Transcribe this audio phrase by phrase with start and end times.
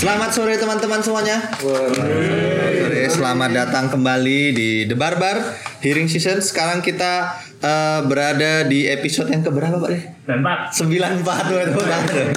[0.00, 1.44] Selamat sore teman-teman semuanya.
[1.60, 6.40] Sore, selamat datang kembali di The Barbar Hearing Season.
[6.40, 10.24] Sekarang kita eh, berada di episode yang keberapa Pak?
[10.24, 12.32] Pak, 94 waduh, waduh.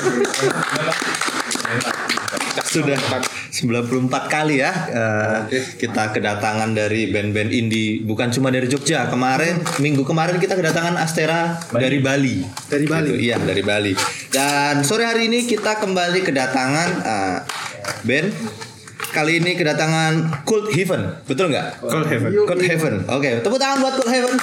[2.61, 2.97] Sudah
[3.53, 5.37] 94 kali ya eh,
[5.77, 9.09] kita kedatangan dari band-band indie bukan cuma dari Jogja.
[9.09, 12.45] Kemarin minggu kemarin kita kedatangan Astera dari Bali.
[12.69, 13.09] Dari Bali?
[13.13, 13.93] Gitu, iya, dari Bali.
[14.29, 17.37] Dan sore hari ini kita kembali kedatangan eh,
[18.05, 18.29] band
[19.13, 21.85] Kali ini kedatangan Cult Heaven, betul nggak?
[21.85, 22.33] Cold Heaven.
[22.49, 22.93] Cult Heaven.
[23.13, 24.33] Oke, tepuk tangan buat Cult Heaven.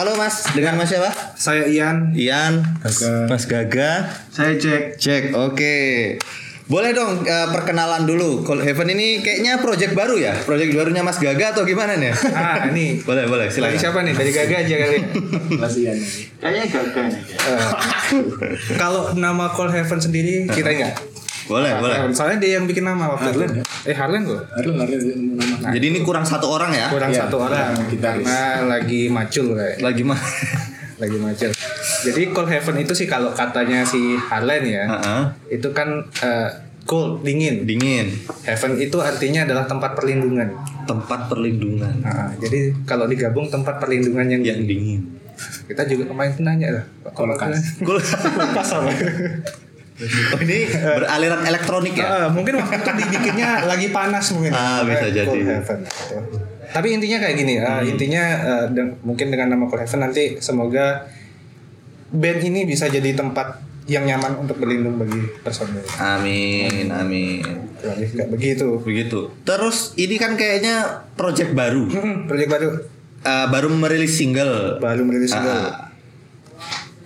[0.00, 1.12] Halo Mas, dengan Mas siapa?
[1.36, 2.16] Saya Ian.
[2.16, 3.28] Ian, Gaga.
[3.28, 4.96] Mas Gaga, Saya Jack.
[4.96, 5.36] cek.
[5.36, 6.16] Oke.
[6.64, 8.40] Boleh dong eh, perkenalan dulu.
[8.40, 10.32] Cold Heaven ini kayaknya project baru ya?
[10.40, 12.16] Project barunya Mas Gaga atau gimana nih?
[12.32, 12.96] Ah, ini.
[13.12, 13.52] boleh, boleh.
[13.52, 13.76] Dari Silakan.
[13.76, 14.16] siapa nih?
[14.16, 14.98] Dari Gaga aja kali.
[15.60, 15.98] Kasihan
[16.40, 17.20] Kayaknya gagal nih.
[17.20, 17.60] Eh,
[18.80, 20.96] Kalau nama Cold Heaven sendiri kita enggak.
[21.50, 21.96] Boleh, boleh.
[22.14, 23.62] Soalnya dia yang bikin nama waktu Harlan itu.
[23.82, 24.40] Eh Harlan kok.
[24.54, 25.74] Harus harus nama.
[25.74, 26.86] Jadi ini kurang satu orang ya?
[26.86, 27.74] Kurang Iya, satu orang.
[27.98, 29.82] Karena lagi macul kayak.
[29.82, 30.20] Lagi mah.
[31.02, 31.50] Lagi macul.
[32.00, 34.84] Jadi Cold Heaven itu sih kalau katanya si Harlan ya.
[34.84, 35.22] Heeh.
[35.58, 36.48] Itu kan eh,
[36.84, 37.64] cold dingin.
[37.64, 38.12] Dingin.
[38.44, 40.52] Heaven itu artinya adalah tempat perlindungan.
[40.84, 45.18] Tempat perlindungan Nah, jadi kalau digabung tempat perlindungan yang yang dingin.
[45.40, 46.84] kita juga kemarin nanya lah.
[47.16, 47.56] Kulkas.
[47.86, 48.92] Kulkas apa?
[50.00, 50.64] Oh, ini
[50.96, 52.06] beraliran elektronik ya?
[52.06, 54.52] Ah, mungkin waktu itu dibikinnya lagi panas mungkin.
[54.52, 55.26] Ah, bisa jadi.
[55.26, 55.78] Cold Heaven.
[55.84, 56.36] gitu.
[56.70, 61.04] Tapi intinya kayak gini, ah, intinya ah, dan mungkin dengan nama Cold Heaven nanti semoga
[62.10, 65.82] band ini bisa jadi tempat yang nyaman untuk berlindung bagi personil.
[65.98, 67.42] Amin, amin.
[67.76, 68.78] Kayak begitu.
[68.80, 69.34] Begitu.
[69.42, 71.84] Terus ini kan kayaknya project baru.
[71.86, 72.68] Hmm, proyek baru
[73.20, 74.80] Eh, baru merilis single.
[74.80, 75.52] baru merilis single.
[75.68, 75.92] Ah.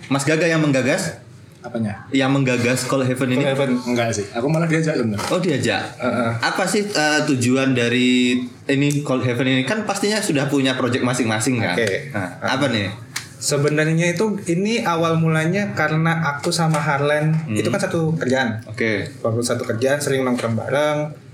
[0.07, 1.19] Mas Gaga yang menggagas?
[1.65, 2.05] Apanya?
[2.13, 3.41] Yang menggagas Call Heaven ini?
[3.41, 3.69] Cold Heaven.
[3.89, 4.25] Enggak sih.
[4.37, 5.17] Aku malah diajak loh.
[5.33, 5.81] Oh diajak.
[5.97, 6.31] Heeh.
[6.37, 8.37] Apa sih eh, tujuan dari
[8.69, 9.61] ini Cold Heaven ini?
[9.65, 11.73] Kan pastinya sudah punya project masing-masing kan?
[11.73, 12.13] Oke.
[12.13, 12.93] Nah, apa nih?
[13.35, 18.61] Sebenarnya itu ini awal mulanya karena aku sama Harlan itu kan satu kerjaan.
[18.69, 19.05] Oke.
[19.21, 21.24] waktu satu kerjaan sering nongkrong bareng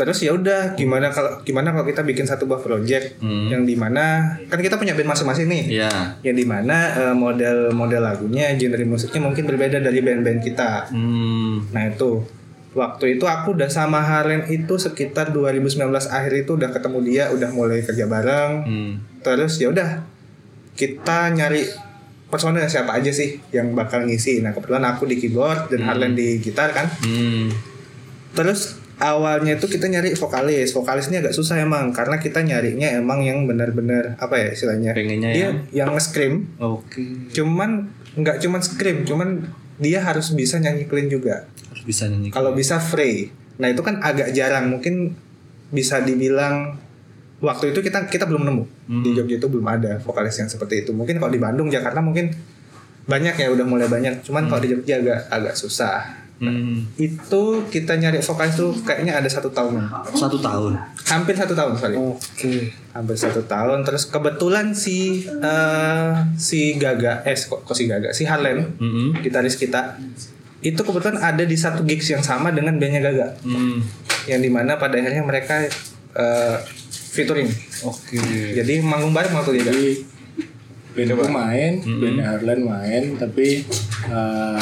[0.00, 3.46] terus ya udah gimana kalau gimana kalau kita bikin satu buah project Hmm.
[3.46, 5.92] yang di mana kan kita punya band masing-masing nih Iya.
[6.22, 11.68] yang di mana eh, model model lagunya genre musiknya mungkin berbeda dari band-band kita Hmm.
[11.68, 12.24] nah itu
[12.70, 15.76] waktu itu aku udah sama Harlan itu sekitar 2019
[16.08, 18.92] akhir itu udah ketemu dia udah mulai kerja bareng Hmm.
[19.20, 20.00] terus ya udah
[20.72, 21.68] kita nyari
[22.26, 26.40] personel siapa aja sih yang bakal ngisi nah kebetulan aku di keyboard dan Harlan di
[26.40, 27.52] gitar kan Hmm.
[28.30, 30.70] Terus awalnya itu kita nyari vokalis.
[30.70, 34.92] Vokalis ini agak susah emang karena kita nyarinya emang yang benar-benar apa ya istilahnya?
[34.92, 36.54] Pengennya dia yang- yang nge-scream.
[36.60, 37.32] Oke.
[37.32, 39.48] Cuman nggak cuman scream, cuman
[39.80, 41.48] dia harus bisa nyanyi clean juga.
[41.72, 42.28] Harus bisa nyanyi.
[42.28, 43.32] Kalau bisa Frey.
[43.56, 44.68] Nah, itu kan agak jarang.
[44.68, 45.16] Mungkin
[45.68, 46.76] bisa dibilang
[47.40, 48.64] waktu itu kita kita belum nemu.
[48.88, 49.02] Hmm.
[49.04, 50.92] Di Jogja itu belum ada vokalis yang seperti itu.
[50.92, 52.32] Mungkin kalau di Bandung, Jakarta mungkin
[53.04, 54.20] banyak ya udah mulai banyak.
[54.20, 56.28] Cuman kalau di Jogja agak agak susah.
[56.40, 56.88] Hmm.
[56.96, 59.76] Itu kita nyari vokalis tuh kayaknya ada satu tahun.
[60.16, 60.72] Satu tahun.
[61.04, 62.00] Hampir satu tahun sorry.
[62.00, 62.72] Oke.
[62.96, 63.84] Hampir satu tahun.
[63.84, 69.20] Terus kebetulan si eh, si Gaga, eh kok, kok si Gaga, si Harlan, Hmm.
[69.20, 70.00] gitaris kita,
[70.64, 73.84] itu kebetulan ada di satu gigs yang sama dengan bandnya Gaga, Hmm.
[74.24, 75.68] yang di mana pada akhirnya mereka
[76.10, 76.56] eh,
[77.12, 77.52] featuring.
[77.84, 78.18] Oke.
[78.56, 79.60] Jadi manggung bareng waktu.
[79.60, 79.72] Gaga.
[80.92, 83.62] Jadi bandku main, band Harlan main, tapi
[84.06, 84.60] eh,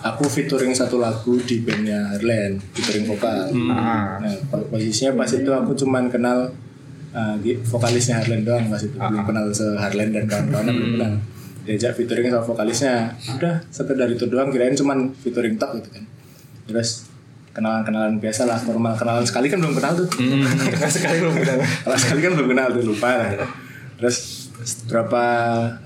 [0.00, 3.48] aku featuring satu lagu di bandnya Harlan, featuring vokal.
[3.70, 3.78] Ah.
[4.18, 6.50] Nah, po- posisinya pas itu aku cuman kenal
[7.38, 11.12] gi- vokalisnya Harlan doang pas itu, belum kenal se Harlan dan kawan-kawan belum kenal.
[11.64, 12.94] Diajak featuring sama vokalisnya,
[13.30, 16.04] udah sekedar itu doang, kirain cuman featuring tok gitu kan.
[16.64, 17.06] Terus
[17.50, 20.06] kenalan-kenalan biasa lah, normal kenalan sekali kan belum kenal tuh.
[20.90, 21.56] Sekali belum kenal.
[21.58, 23.30] Kalau sekali kan belum kenal tuh lupa lah.
[23.96, 24.37] Terus
[24.90, 25.22] berapa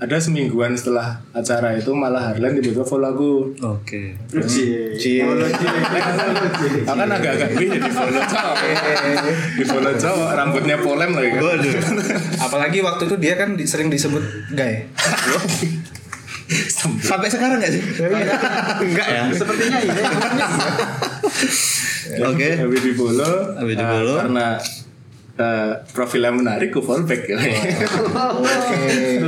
[0.01, 3.31] ada semingguan setelah acara itu malah Harlan tiba-tiba follow aku.
[3.61, 4.17] Oke.
[4.49, 5.21] Cie.
[6.83, 8.57] Kan agak-agak gini di follow cowok.
[9.53, 11.41] di follow cowok rambutnya polem lagi kan.
[11.45, 11.73] Waduh.
[12.41, 14.23] Apalagi waktu itu dia kan di- sering disebut
[14.57, 14.89] gay.
[16.99, 17.81] Sampai sekarang nggak sih?
[18.83, 19.21] Enggak ya.
[19.31, 20.05] sepertinya iya.
[22.25, 22.49] Oke.
[22.57, 23.35] Habis di follow.
[23.57, 24.15] Habis di eh, follow.
[24.19, 24.47] karena
[25.35, 27.25] eh, profilnya menarik, ku follow back.
[27.25, 27.35] Tuh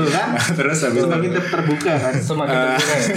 [0.08, 0.28] kan.
[0.54, 2.14] Terus habis itu Semakin ter- terbuka kan.
[2.16, 3.10] Semakin terbuka ya.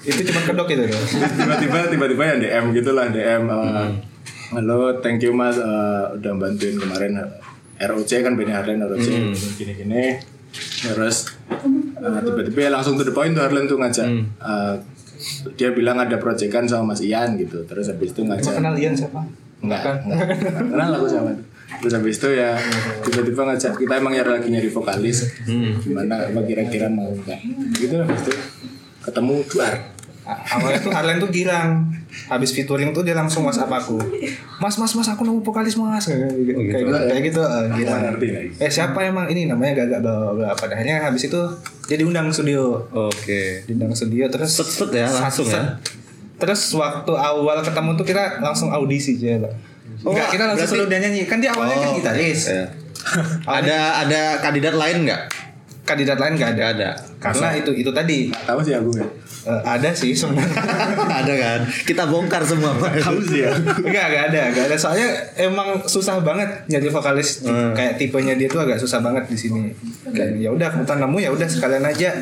[0.00, 1.00] Itu cuma kedok itu tuh.
[1.30, 3.88] tiba-tiba tiba-tiba yang DM gitulah DM eh,
[4.50, 7.28] halo thank you mas eh, udah bantuin kemarin eh,
[7.82, 9.06] ROC kan Benny Harlan ROC
[9.54, 10.16] gini-gini
[10.82, 11.36] terus
[11.94, 14.08] eh, tiba-tiba ya langsung to the point tuh Harlan tuh ngajak
[14.40, 14.74] eh,
[15.54, 18.94] dia bilang ada proyekan sama Mas Ian gitu terus habis itu Emang ngajak kenal Ian
[18.96, 19.20] siapa?
[19.60, 20.32] Enggak, enggak.
[20.64, 21.44] Kenal aku sama itu.
[21.78, 22.58] Terus habis itu ya
[23.06, 25.30] tiba-tiba ngajak kita emang ya lagi nyari vokalis.
[25.86, 27.38] Gimana apa kira-kira mau enggak?
[27.78, 28.34] Gitu habis itu
[29.06, 29.74] ketemu Duar.
[30.30, 31.90] Awalnya tuh Harlan tuh girang
[32.28, 33.98] Habis featuring tuh dia langsung whatsapp aku
[34.62, 38.24] Mas mas mas aku nemu vokalis mas Kayak gitu Kayak gitu, kayak gitu eh, ngerti
[38.28, 38.44] nggak?
[38.62, 41.40] Eh siapa emang ini namanya gagak bla bla bla Padahalnya habis itu
[41.88, 43.64] dia diundang studio Oke.
[43.66, 45.80] Diundang studio terus Set-set ya, langsung ya.
[46.40, 49.44] Terus waktu awal ketemu tuh kita langsung audisi aja.
[50.00, 51.22] Oh, Enggak, kita langsung berarti- suruh dia nyanyi.
[51.24, 52.40] Kan dia awalnya kan gitaris.
[52.46, 52.64] Iya.
[53.58, 55.22] ada ada kandidat lain nggak?
[55.82, 56.64] Kandidat lain nggak ada.
[56.70, 56.90] Ada.
[57.18, 59.08] Karena itu itu tadi tahu sih aku ya.
[59.40, 60.52] Eh, ada sih sebenarnya.
[61.20, 61.60] ada kan?
[61.82, 63.00] Kita bongkar semua Pak.
[63.00, 63.52] Tahu sih ya.
[63.56, 64.76] Enggak, enggak ada, enggak ada.
[64.76, 67.72] Soalnya emang susah banget jadi vokalis Hmm.
[67.72, 69.72] kayak tipenya dia tuh agak susah banget di sini.
[70.06, 72.12] Kayak ya udah kebetulan nemu ya udah sekalian aja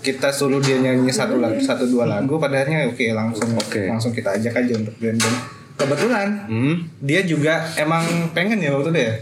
[0.00, 3.88] kita suruh dia nyanyi satu lagu, satu dua lagu padahalnya oke langsung Oke.
[3.88, 5.63] langsung kita ajak aja untuk band-band.
[5.74, 6.86] Kebetulan Hmm.
[6.98, 9.14] dia juga emang pengen ya waktu itu ya.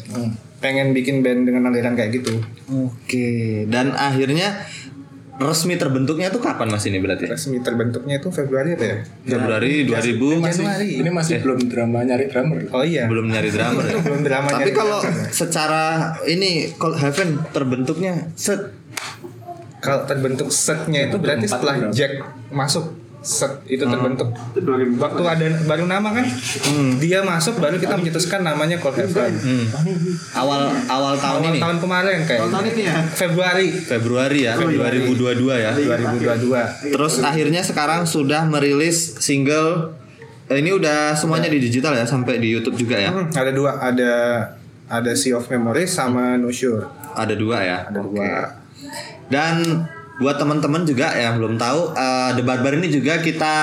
[0.58, 2.38] Pengen bikin band dengan aliran kayak gitu.
[2.69, 3.64] Oke.
[3.66, 4.62] Dan akhirnya
[5.34, 7.26] resmi terbentuknya tuh kapan Mas ini berarti?
[7.26, 8.96] Resmi terbentuknya itu Februari apa ya?
[9.26, 10.88] Februari 2000 Masih, Januari.
[10.94, 12.58] ini masih belum drama nyari drummer.
[12.70, 13.08] Oh iya.
[13.08, 13.96] belum nyari drummer ya.
[14.06, 15.00] Belum drama Tapi kalau
[15.32, 15.82] secara
[16.22, 18.60] ini Cold Heaven terbentuknya set
[19.81, 21.90] Kalau terbentuk setnya itu berarti setelah berapa?
[21.90, 22.12] Jack
[22.49, 24.35] masuk set itu terbentuk.
[24.99, 26.27] Waktu ada baru nama kan,
[26.99, 29.33] dia masuk baru kita mencetuskan namanya Cold Heaven.
[30.35, 32.43] awal awal tahun Awal ini tahun kemarin kayak
[33.15, 35.71] Februari Februari ya 2022 ya.
[35.71, 36.93] 2022.
[36.93, 39.95] Terus akhirnya sekarang sudah merilis single
[40.51, 43.15] eh, ini udah semuanya di digital ya sampai di YouTube juga ya.
[43.15, 44.13] Hmm, ada dua, ada
[44.91, 46.85] ada Sea of Memories sama No Sure.
[47.15, 47.79] Ada dua ya.
[47.87, 48.59] Ada dua.
[49.31, 49.55] Dan
[50.23, 53.55] buat teman-teman juga yang belum tahu, eh, The Barbar ini juga kita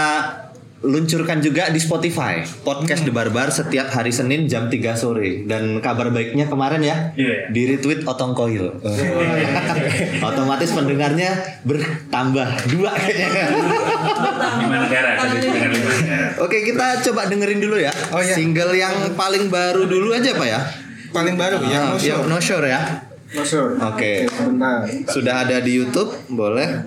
[0.79, 2.39] luncurkan juga di Spotify.
[2.63, 5.43] Podcast The Barbar setiap hari Senin jam 3 sore.
[5.43, 7.51] Dan kabar baiknya kemarin ya, Iya.
[7.51, 8.79] di retweet Otong Koil.
[10.29, 11.35] Otomatis pendengarnya
[11.67, 13.45] bertambah dua kayaknya.
[16.39, 17.91] Oke, kita coba dengerin dulu ya.
[18.15, 18.35] Oh, iya.
[18.39, 20.59] Single yang paling baru dulu aja Pak ya.
[21.11, 22.27] Paling baru yang No Yang Sure.
[22.29, 23.08] No Sure ya.
[23.29, 24.25] Oke.
[24.25, 24.89] Sebentar.
[25.13, 26.81] Sudah ada di YouTube, boleh.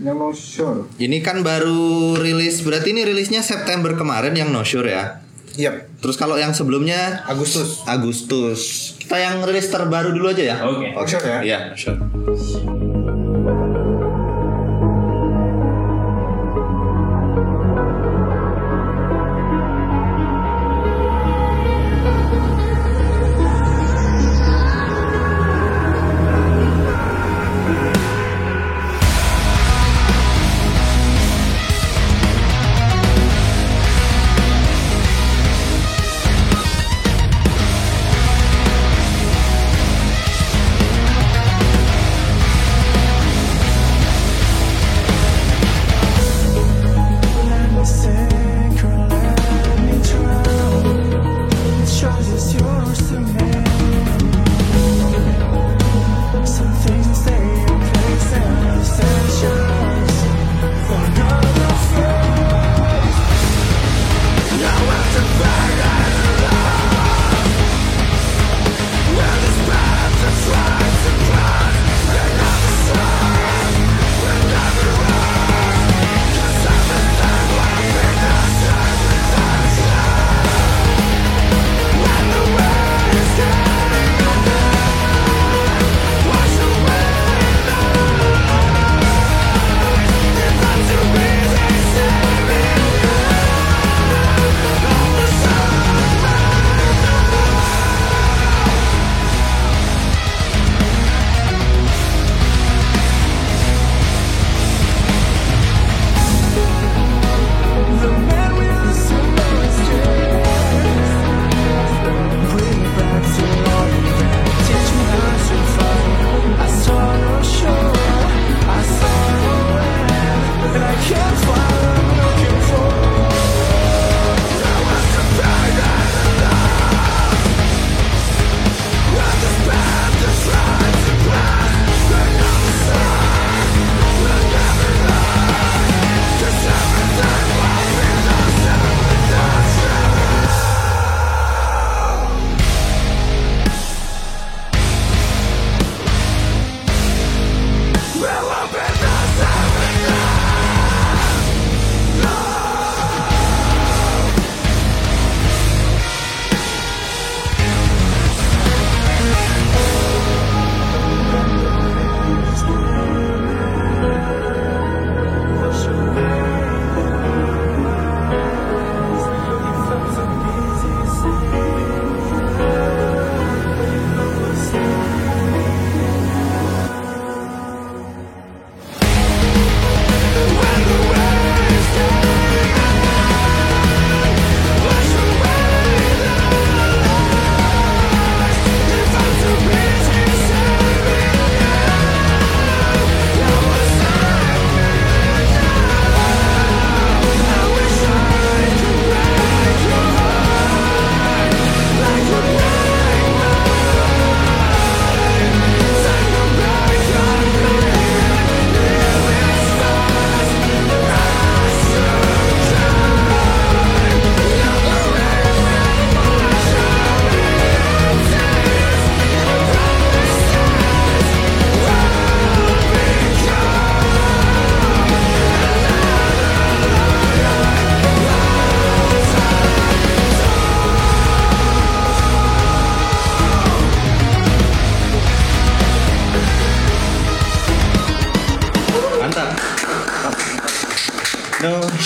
[0.00, 0.88] Yang No Sure.
[0.96, 5.20] Ini kan baru rilis, berarti ini rilisnya September kemarin yang No Sure ya.
[5.60, 7.84] Yap, Terus kalau yang sebelumnya Agustus.
[7.84, 8.94] Agustus.
[8.96, 10.56] Kita yang rilis terbaru dulu aja ya.
[10.64, 11.38] oke No Sure ya.
[11.44, 11.98] Iya, No Sure.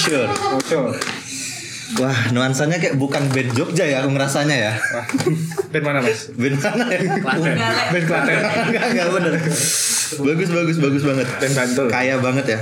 [0.04, 0.28] Sure.
[0.28, 0.92] Oh, sure.
[1.94, 4.72] Wah, nuansanya kayak bukan band Jogja ya, aku ngerasanya ya.
[4.74, 5.06] Wah,
[5.70, 6.32] band mana mas?
[6.34, 7.00] Band mana ya?
[7.92, 8.34] Band Klaten.
[8.40, 9.32] Enggak, enggak bener.
[10.14, 11.28] Bagus, bagus, bagus banget.
[11.38, 11.86] Band Bantul.
[11.92, 12.58] Kaya banget ya.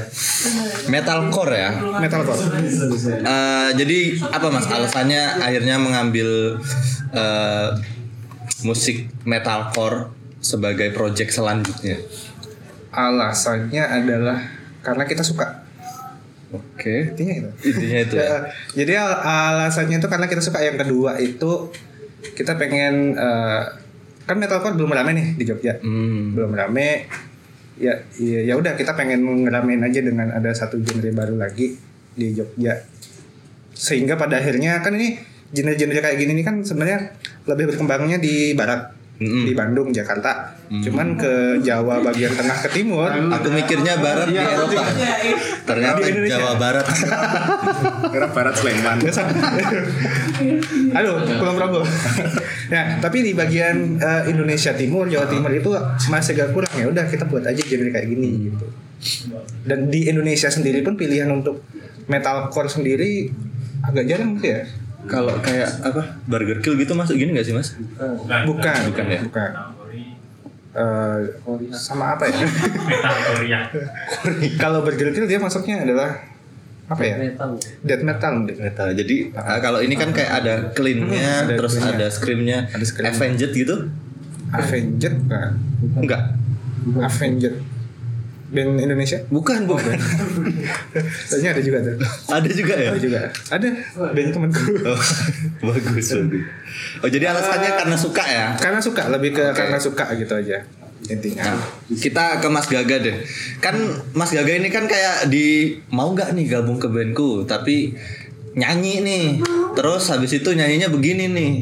[0.90, 1.70] Metalcore ya.
[2.02, 2.40] Metalcore.
[3.08, 6.60] Eh, jadi apa mas alasannya akhirnya mengambil
[7.14, 7.68] eh,
[8.66, 11.96] musik metalcore sebagai project selanjutnya?
[12.92, 14.38] Alasannya adalah
[14.84, 15.61] karena kita suka.
[16.52, 17.16] Oke.
[17.16, 17.50] Intinya itu.
[17.72, 18.24] Intinya itu ya.
[18.24, 18.36] Ya,
[18.78, 21.72] jadi al- alasannya itu karena kita suka yang kedua itu
[22.36, 23.62] kita pengen eh,
[24.22, 25.80] kan metalcore belum rame nih di Jogja.
[25.80, 26.36] Hmm.
[26.36, 27.08] Belum rame.
[27.80, 31.74] Ya ya ya udah kita pengen ngeramein aja dengan ada satu genre baru lagi
[32.14, 32.84] di Jogja.
[33.72, 35.18] Sehingga pada akhirnya kan ini
[35.52, 37.16] genre-genre kayak gini nih kan sebenarnya
[37.48, 38.92] lebih berkembangnya di barat.
[39.22, 39.44] Mm-mm.
[39.46, 40.58] Di Bandung, Jakarta.
[40.72, 44.82] Cuman ke Jawa bagian tengah ke timur Aku mikirnya barat di Eropa.
[45.62, 46.38] Ternyata Di Indonesia.
[46.40, 46.86] Jawa Barat.
[48.12, 48.98] Kira barat Sleman.
[50.98, 51.80] Aduh, pulang Progo.
[52.72, 55.70] nah, tapi di bagian eh, Indonesia Timur, Jawa Timur itu
[56.10, 56.86] masih agak kurang ya.
[56.90, 58.66] Udah kita buat aja genre kayak gini gitu.
[59.62, 61.62] Dan di Indonesia sendiri pun pilihan untuk
[62.10, 63.30] metalcore sendiri
[63.86, 64.62] agak jarang gitu ya.
[65.02, 66.02] Kalau kayak apa?
[66.24, 67.74] Burger Kill gitu masuk gini gak sih mas?
[67.74, 68.42] Bukan.
[68.46, 69.20] Bukan, Bukan ya?
[69.22, 69.50] Bukan.
[70.72, 71.18] Eh,
[71.70, 72.38] sama apa ya?
[72.88, 73.60] Metal Korea.
[74.56, 76.16] Kalau Burger Kill dia masuknya adalah
[76.88, 77.16] apa ya?
[77.84, 78.56] Death metal mungkin.
[78.56, 78.88] Metal.
[78.92, 81.92] Jadi eh, kalau ini kan kayak ada cleannya, Ada terus clean-nya.
[81.96, 83.06] ada screamnya, Ada scream.
[83.08, 83.76] Avenged gitu?
[84.52, 85.50] Avenged bukan?
[85.98, 86.22] Enggak.
[87.00, 87.54] Avenged.
[88.52, 89.18] Band Indonesia?
[89.32, 89.96] Bukan, bukan.
[91.32, 91.96] Kayaknya ada juga tuh.
[92.28, 92.88] ada juga ya?
[92.92, 93.20] Ada juga.
[93.48, 93.68] Ada.
[94.12, 94.62] Band temanku.
[94.84, 95.00] Oh,
[95.72, 96.06] bagus.
[97.00, 98.46] Oh, jadi alasannya karena suka ya?
[98.60, 100.60] Karena suka, lebih ke karena suka gitu aja
[101.10, 101.42] intinya.
[101.42, 101.58] Nah,
[101.98, 103.16] kita ke Mas Gaga deh.
[103.58, 103.74] Kan
[104.14, 107.96] Mas Gaga ini kan kayak di mau nggak nih gabung ke bandku, tapi
[108.54, 109.26] nyanyi nih.
[109.74, 111.54] Terus habis itu nyanyinya begini nih.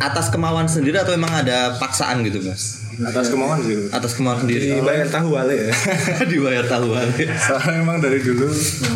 [0.00, 2.83] Atas kemauan sendiri atau emang ada paksaan gitu, Mas?
[3.02, 3.90] Atas kemauan sih.
[3.90, 4.78] Atas kemauan sendiri.
[4.78, 5.70] Dibayar tahu wale ya.
[6.30, 7.28] Dibayar tahu balik.
[7.34, 8.46] Soalnya emang dari dulu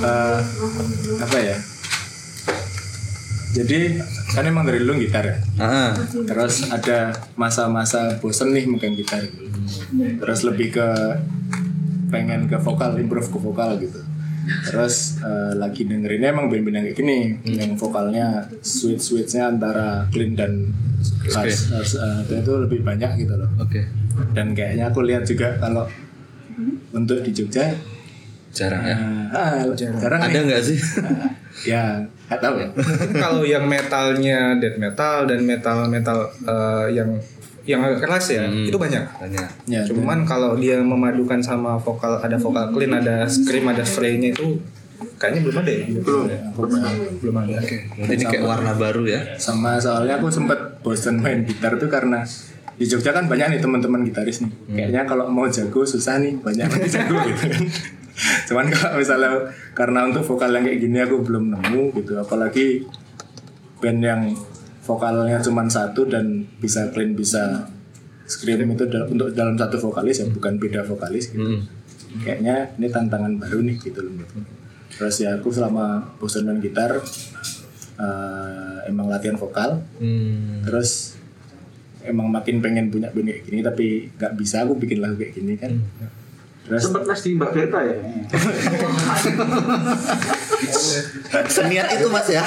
[0.04, 0.38] eh,
[1.18, 1.56] apa ya?
[3.58, 3.98] Jadi
[4.36, 5.36] kan emang dari dulu gitar ya.
[5.58, 9.24] Ah, Terus ada masa-masa bosen nih megang gitar.
[9.96, 10.88] Terus lebih ke
[12.08, 14.00] pengen ke vokal, improve ke vokal gitu.
[14.64, 20.32] Terus eh, lagi dengerinnya emang band-band yang kayak gini, yang vokalnya switch switchnya antara clean
[20.34, 20.72] dan
[21.30, 23.48] harus, eh, itu lebih banyak gitu loh.
[23.60, 23.80] oke.
[24.34, 25.86] Dan kayaknya aku lihat juga kalau
[26.90, 27.70] untuk di Jogja,
[28.48, 28.96] Jarang ya.
[29.30, 30.42] ah, jarang Ada nih.
[30.48, 30.78] nggak sih?
[31.66, 32.68] Ya, nggak tahu ya.
[33.22, 37.18] Kalau yang metalnya death metal dan metal metal eh, yang
[37.68, 38.64] yang agak keras ya, Hmm.
[38.64, 39.04] itu banyak.
[39.04, 39.48] Banyak.
[39.68, 44.56] Ya, Cuman kalau dia memadukan sama vokal ada vokal clean, ada scream, ada fray-nya itu
[45.14, 45.84] kayaknya belum ada ya.
[46.00, 46.38] belum ya.
[46.48, 46.90] aku pernah.
[47.20, 47.56] Belum ada.
[47.60, 49.20] Berarti ini kayak warna baru ya.
[49.36, 52.24] sama soalnya aku sempet bosen main gitar tuh karena
[52.74, 56.62] di Jogja kan banyak nih teman-teman gitaris nih kayaknya kalau mau jago susah nih banyak
[56.64, 57.62] yang jago gitu kan
[58.46, 59.30] cuman kalau misalnya
[59.74, 62.86] karena untuk vokal yang kayak gini aku belum nemu gitu apalagi
[63.78, 64.22] band yang
[64.88, 67.68] vokalnya cuma satu dan bisa clean bisa
[68.24, 71.60] scream itu dal- untuk dalam satu vokalis ya bukan beda vokalis gitu Hmm.
[72.18, 74.38] kayaknya ini tantangan baru nih gitu loh menurutku.
[74.90, 76.90] terus ya aku selama bosan main gitar
[77.94, 80.60] eh, emang latihan vokal Hmm.
[80.62, 81.14] terus
[82.00, 85.54] emang makin pengen punya band kayak gini tapi nggak bisa aku bikin lagu kayak gini
[85.54, 85.70] kan
[86.64, 87.94] terus Sempat les di Mbak Berta ya?
[91.48, 92.42] Seniat itu mas ya.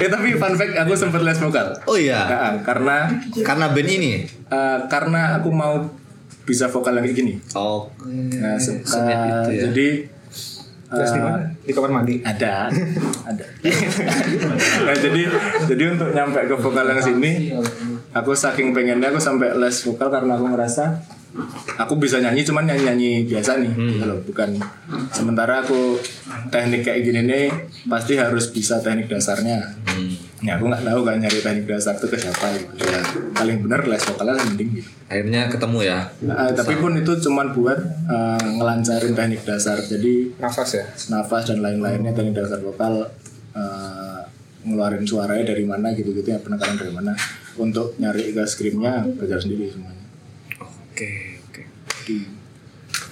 [0.00, 2.24] Ya tapi fun fact aku sempet les vokal Oh iya.
[2.24, 2.96] Nah, karena
[3.38, 4.12] Karena band ini.
[4.26, 5.76] eh, karena aku mau
[6.42, 7.86] bisa vokal yang kayak gini Oh.
[8.32, 9.62] nah, se- Seniat eh, itu ya.
[9.66, 9.88] jadi
[10.90, 11.46] Terus di mana?
[11.60, 12.18] Di kamar mandi.
[12.20, 12.66] ada
[13.22, 13.44] ada
[14.80, 15.22] nah jadi
[15.64, 17.54] jadi untuk nyampe ke vokal yang sini
[18.10, 20.98] aku saking pengennya aku sampai les vokal karena aku ngerasa
[21.78, 24.18] aku bisa nyanyi cuman nyanyi nyanyi biasa nih gitu loh.
[24.26, 24.58] Bukan
[25.14, 25.96] sementara aku
[26.50, 27.46] teknik kayak gini nih
[27.86, 29.78] pasti harus bisa teknik dasarnya.
[30.40, 32.72] Ya aku nggak tahu kan nyari teknik dasar itu ke siapa gitu.
[32.82, 33.00] Ya
[33.36, 34.88] paling bener les vokalnya mending gitu.
[35.06, 35.98] Akhirnya ketemu ya.
[36.24, 39.78] Nah, tapi pun itu cuman buat eh, ngelancarin teknik dasar.
[39.78, 40.84] Jadi Nafas ya.
[41.12, 43.04] nafas dan lain-lainnya teknik dasar vokal
[43.54, 44.20] eh,
[44.60, 47.12] ngeluarin suaranya dari mana gitu-gitu ya penekanan dari mana.
[47.60, 49.99] Untuk nyari ke screamnya belajar sendiri semuanya
[51.00, 52.16] Oke, oke.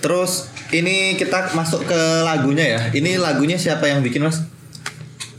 [0.05, 2.81] Terus ini kita masuk ke lagunya ya.
[2.93, 4.45] Ini lagunya siapa yang bikin mas?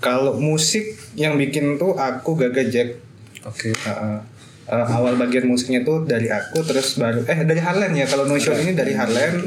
[0.02, 2.98] Kalau musik yang bikin tuh aku Gaga Jack.
[3.46, 3.70] Oke.
[3.86, 4.18] Uh,
[4.66, 8.34] uh, awal bagian musiknya tuh dari aku terus baru eh dari Harlan ya kalau No
[8.34, 9.46] Show ini dari Harlan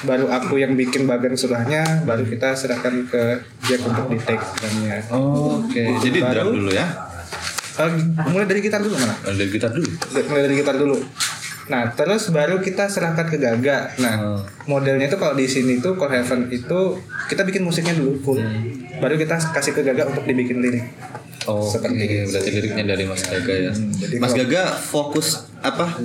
[0.00, 3.22] baru aku yang bikin bagian surahnya baru kita serahkan ke
[3.66, 6.86] Jack untuk di take drumnya Oke, jadi Baru- drum dulu ya.
[7.80, 7.90] Eh,
[8.28, 9.88] mulai dari gitar dulu mana Dari gitar dulu.
[10.28, 10.96] mulai dari gitar dulu
[11.66, 14.40] nah terus baru kita serahkan ke Gaga nah Oh.
[14.66, 16.80] modelnya itu kalau di sini tuh Core Heaven itu
[17.26, 18.40] kita bikin musiknya dulu full
[18.96, 20.86] baru kita kasih ke Gaga untuk dibikin lirik
[21.42, 22.28] Oh, Seperti itu.
[22.28, 23.72] berarti liriknya dari Mas Gaga ya.
[23.72, 25.26] jadi Mas kalau- Gaga fokus
[25.58, 25.96] apa?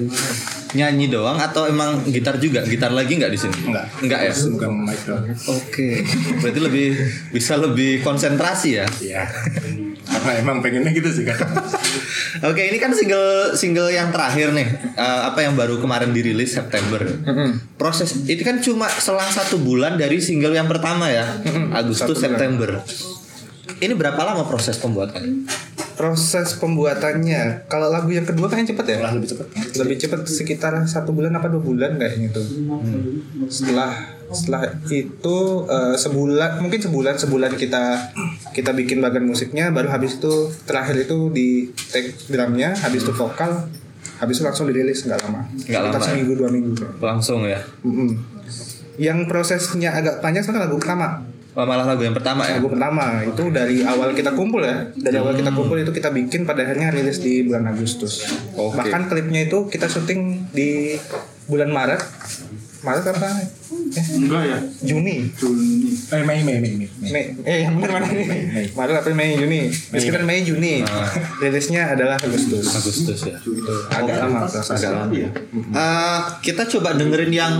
[0.71, 2.63] Nyanyi doang atau emang gitar juga?
[2.63, 3.67] Gitar lagi nggak di sini?
[3.67, 3.85] Enggak.
[3.99, 4.33] Enggak ya?
[4.47, 4.99] bukan mic
[5.45, 6.07] Oke.
[6.39, 6.87] Berarti lebih
[7.35, 8.87] bisa lebih konsentrasi ya.
[9.03, 9.27] iya
[10.25, 11.37] karena emang pengennya gitu sih kan
[12.49, 14.67] Oke, ini kan single single yang terakhir nih.
[14.99, 16.99] Eh, apa yang baru kemarin dirilis September.
[17.79, 21.23] Proses itu kan cuma selang satu bulan dari single yang pertama ya,
[21.71, 22.23] Agustus Satu bulan.
[22.27, 22.69] September.
[23.79, 25.47] Ini berapa lama proses pembuatannya?
[25.95, 29.47] proses pembuatannya kalau lagu yang kedua kan cepet ya lebih cepat
[29.79, 32.43] lebih cepet sekitar satu bulan apa dua bulan kayaknya tuh
[33.47, 37.83] setelah setelah itu eh, sebulan mungkin sebulan sebulan kita
[38.51, 41.47] kita bikin bagian musiknya baru habis itu terakhir itu di
[41.89, 43.65] take drumnya habis itu vokal
[44.15, 46.03] habis itu langsung dirilis nggak lama Nggak lama ya?
[46.03, 47.59] seminggu dua minggu Langsung ya.
[47.81, 48.11] Mm-mm.
[48.95, 51.07] yang prosesnya agak panjang sebenarnya lagu pertama
[51.55, 52.59] Oh, malah lagu yang pertama ya.
[52.59, 56.43] lagu pertama itu dari awal kita kumpul ya dari awal kita kumpul itu kita bikin
[56.43, 58.75] pada akhirnya rilis di bulan Agustus Oke.
[58.75, 60.99] bahkan klipnya itu kita syuting di
[61.45, 62.03] bulan Maret
[62.85, 63.47] Maret apa eh,
[64.13, 64.57] Enggak ya.
[64.85, 65.89] Juni Juni.
[66.05, 69.61] eh Mei Mei Mei Mei Mei eh yang benar mana nih Maret April Mei Juni
[69.67, 70.85] di sekitar Mei Juni
[71.37, 73.37] rilisnya adalah Agustus Agustus ya.
[73.91, 75.29] agak lama Agak lama ya.
[75.73, 77.53] Eh, kita coba dengerin yang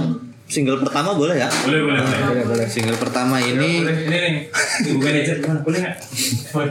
[0.46, 1.50] single pertama boleh ya?
[1.50, 2.22] Boleh, boleh, boleh.
[2.22, 4.34] boleh boleh Single pertama ini Boleh, ini nih.
[4.86, 5.60] Ibu manajer gimana?
[5.66, 5.96] Boleh nggak?
[6.54, 6.70] Boleh.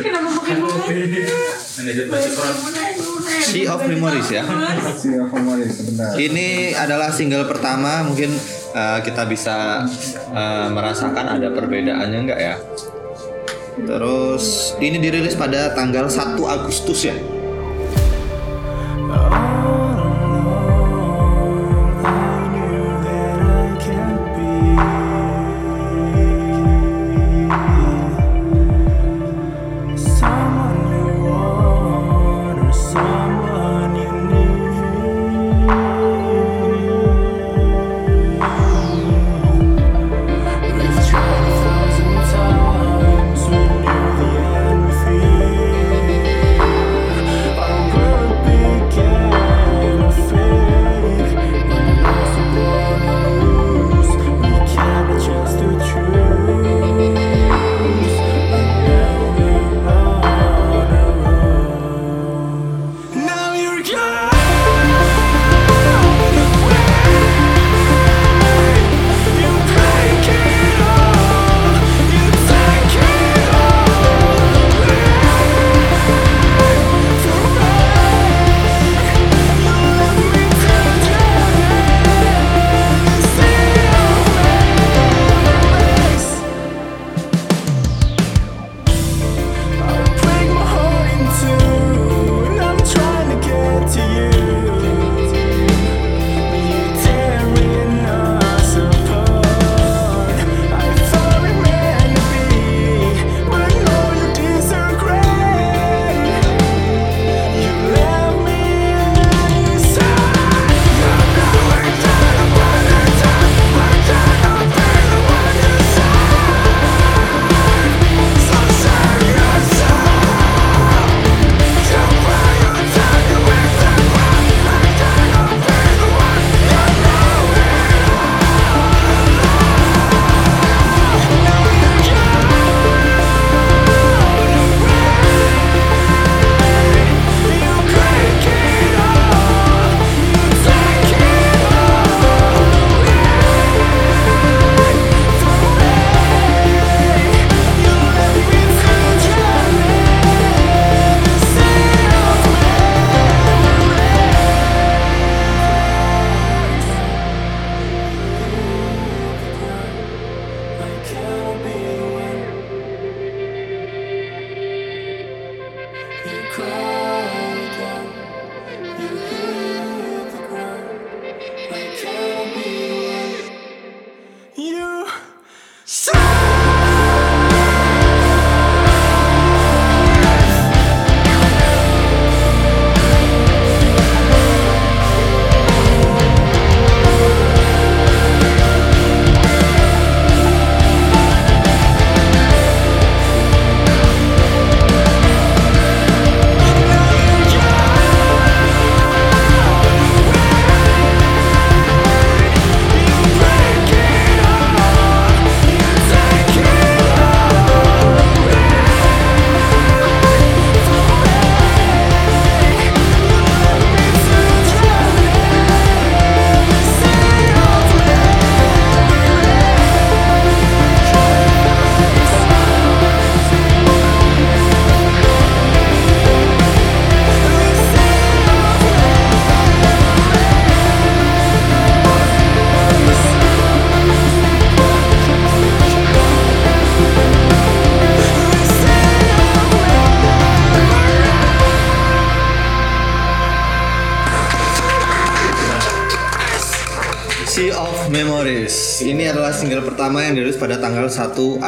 [0.00, 0.54] Kenapa pakai
[1.76, 2.56] Manajer baca surat.
[3.40, 4.44] Sea of Memories ya.
[5.72, 8.30] Sebentar Ini adalah single pertama mungkin
[8.76, 9.88] eh, kita bisa
[10.32, 12.56] eh, merasakan ada perbedaannya enggak ya?
[13.80, 17.16] Terus ini dirilis pada tanggal 1 Agustus ya.
[19.10, 19.49] Our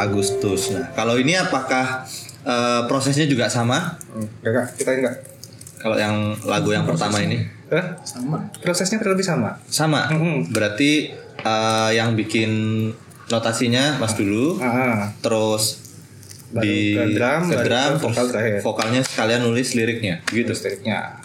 [0.03, 0.71] Agustus.
[0.71, 2.03] Nah, kalau ini apakah
[2.43, 3.95] eh, prosesnya juga sama?
[4.43, 4.67] Enggak, Kak.
[4.77, 5.17] kita enggak.
[5.79, 7.99] Kalau yang lagu yang pertama ini Hah?
[8.03, 9.59] sama Prosesnya kurang lebih sama.
[9.67, 10.07] sama.
[10.11, 10.51] Mm-mm.
[10.51, 12.51] Berarti eh, yang bikin
[13.27, 15.81] notasinya Mas dulu, Ah, terus
[16.53, 18.59] Baru di ke drum, ke drum, ke vokal terakhir.
[18.61, 20.53] vokalnya sekalian nulis liriknya, gitu.
[20.53, 21.17] liriknya.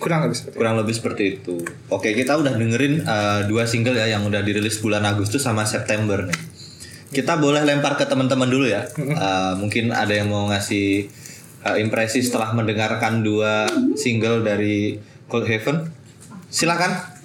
[0.00, 0.58] Kurang lebih seperti itu.
[0.58, 1.56] Kurang lebih seperti itu.
[1.92, 6.24] Oke, kita udah dengerin uh, dua single ya yang udah dirilis bulan Agustus sama September
[6.24, 6.38] nih.
[7.10, 8.86] Kita boleh lempar ke teman-teman dulu ya.
[8.94, 11.10] Uh, mungkin ada yang mau ngasih
[11.66, 13.66] uh, impresi setelah mendengarkan dua
[13.98, 14.94] single dari
[15.26, 15.90] Cold Heaven.
[16.46, 17.18] Silakan.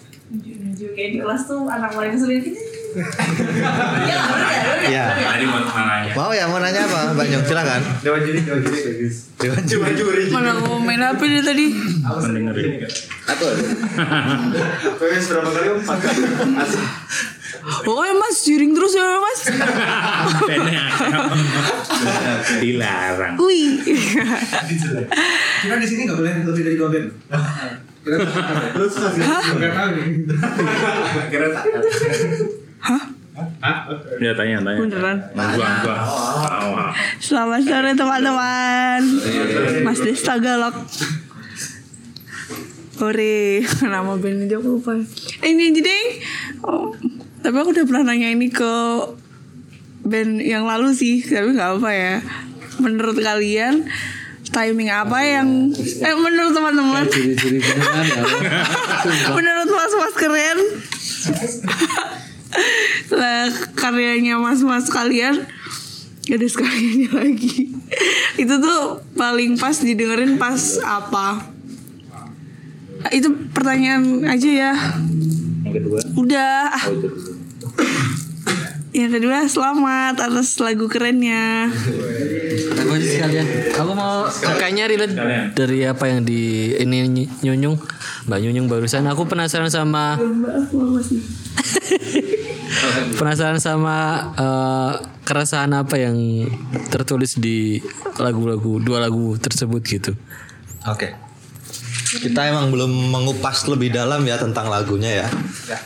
[0.95, 2.51] Kayak di kelas tuh anak paling gitu.
[2.95, 5.03] Iya lah, bener ya, ya.
[5.19, 5.27] Ya.
[5.35, 6.11] Tadi mau nanya.
[6.15, 7.43] Mau ya mau nanya apa, Mbak Nyong?
[7.43, 7.81] Silakan.
[7.99, 9.15] Dewan juri, dewan juri bagus.
[9.35, 10.23] Dewan juri.
[10.31, 11.65] Mana aku main HP dia tadi?
[12.07, 12.87] Mendengarin.
[13.35, 13.45] Aku.
[15.03, 16.19] Wes berapa kali empat kali?
[17.65, 19.41] Oh ya mas, juring terus ya mas.
[22.61, 23.41] Dilarang.
[23.41, 23.81] Wih.
[25.65, 27.09] Kita di sini nggak boleh lebih dari dua band.
[31.25, 31.65] Kira tak
[34.21, 34.79] Ya tanya tanya.
[34.79, 35.17] Beneran.
[35.33, 35.95] Gua gua.
[36.45, 36.93] Awal.
[37.17, 39.01] Selamat sore teman-teman.
[39.81, 40.77] Mas Desta Galak.
[42.95, 44.95] Ore, nama band aja aku lupa.
[45.43, 46.05] Eh, ini aja deh.
[46.63, 46.95] Oh,
[47.45, 48.73] tapi aku udah pernah nanya ini ke
[50.01, 52.15] band yang lalu sih, tapi nggak apa ya.
[52.81, 53.85] Menurut kalian
[54.45, 58.23] timing apa yang eh menurut teman-teman Ciri-ciri beneran ya.
[59.35, 60.59] menurut mas-mas keren
[63.19, 65.43] lah karyanya mas-mas kalian
[66.25, 67.73] gak ada sekaliannya lagi
[68.41, 68.81] itu tuh
[69.17, 71.51] paling pas didengerin pas apa
[73.11, 74.73] itu pertanyaan aja ya
[75.67, 75.99] Yang kedua.
[76.15, 77.34] udah Oh itu dulu.
[78.95, 81.67] Yang kedua selamat atas lagu kerennya
[82.75, 83.47] Aku aja sekalian.
[83.75, 84.23] Aku mau
[84.55, 85.15] kayaknya relate
[85.51, 87.75] dari apa yang di ini Ny- Nyunyung,
[88.29, 89.03] Mbak Nyunyung barusan.
[89.09, 90.15] Aku penasaran sama
[93.19, 93.97] penasaran sama
[94.37, 94.91] eh,
[95.25, 96.15] keresahan apa yang
[96.93, 97.81] tertulis di
[98.21, 100.11] lagu-lagu dua lagu tersebut gitu.
[100.85, 101.24] Oke.
[102.05, 105.27] Kita emang belum mengupas lebih dalam ya tentang lagunya ya.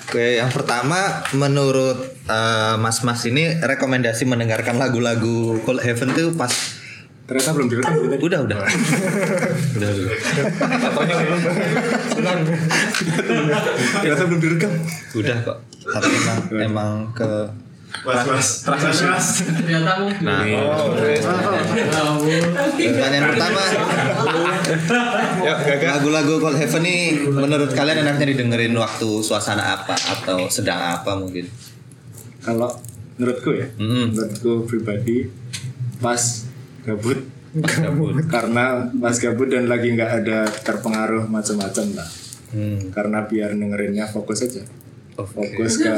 [0.04, 6.52] Oke, yang pertama menurut eh, mas-mas ini rekomendasi mendengarkan lagu-lagu Cold Heaven tuh pas
[7.30, 8.26] ternyata belum direkam gitu.
[8.26, 8.58] udah udah.
[9.78, 10.16] udah udah.
[14.02, 14.72] ternyata belum direkam
[15.14, 15.58] Udah kok.
[15.88, 17.30] Tapi emang emang ke
[18.06, 19.28] was was was was
[20.22, 20.46] Nah,
[22.78, 23.62] pertanyaan pertama.
[25.80, 31.50] Lagu-lagu Cold Heaven nih Menurut kalian enaknya didengerin waktu suasana apa Atau sedang apa mungkin?
[32.40, 32.72] Kalau
[33.20, 34.16] menurutku ya Mm-mm.
[34.16, 35.28] menurutku pribadi
[36.00, 36.48] pas
[36.88, 37.20] gabut.
[38.32, 42.10] Karena pas gabut dan lagi nggak ada terpengaruh macam-macam lah.
[42.50, 42.90] Hmm.
[42.90, 44.66] karena biar dengerinnya fokus aja
[45.22, 45.98] Fokus ke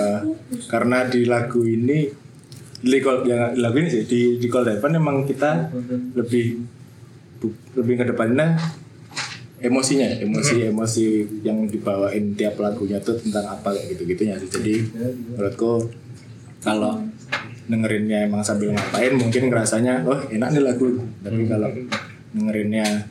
[0.65, 2.07] karena di lagu ini
[2.81, 5.69] di yang lagu ini sih di di call Heaven emang kita
[6.13, 6.57] lebih
[7.37, 8.57] bu- lebih ke depannya
[9.61, 11.05] emosinya ya, emosi emosi
[11.41, 14.49] yang dibawain tiap lagunya tuh tentang apa kayak gitu gitunya sih.
[14.49, 14.73] Jadi
[15.29, 15.85] menurutku
[16.59, 16.97] kalau
[17.65, 20.89] dengerinnya emang sambil ngapain mungkin ngerasanya oh enak nih lagu.
[21.21, 21.69] Tapi kalau
[22.33, 23.05] dengerinnya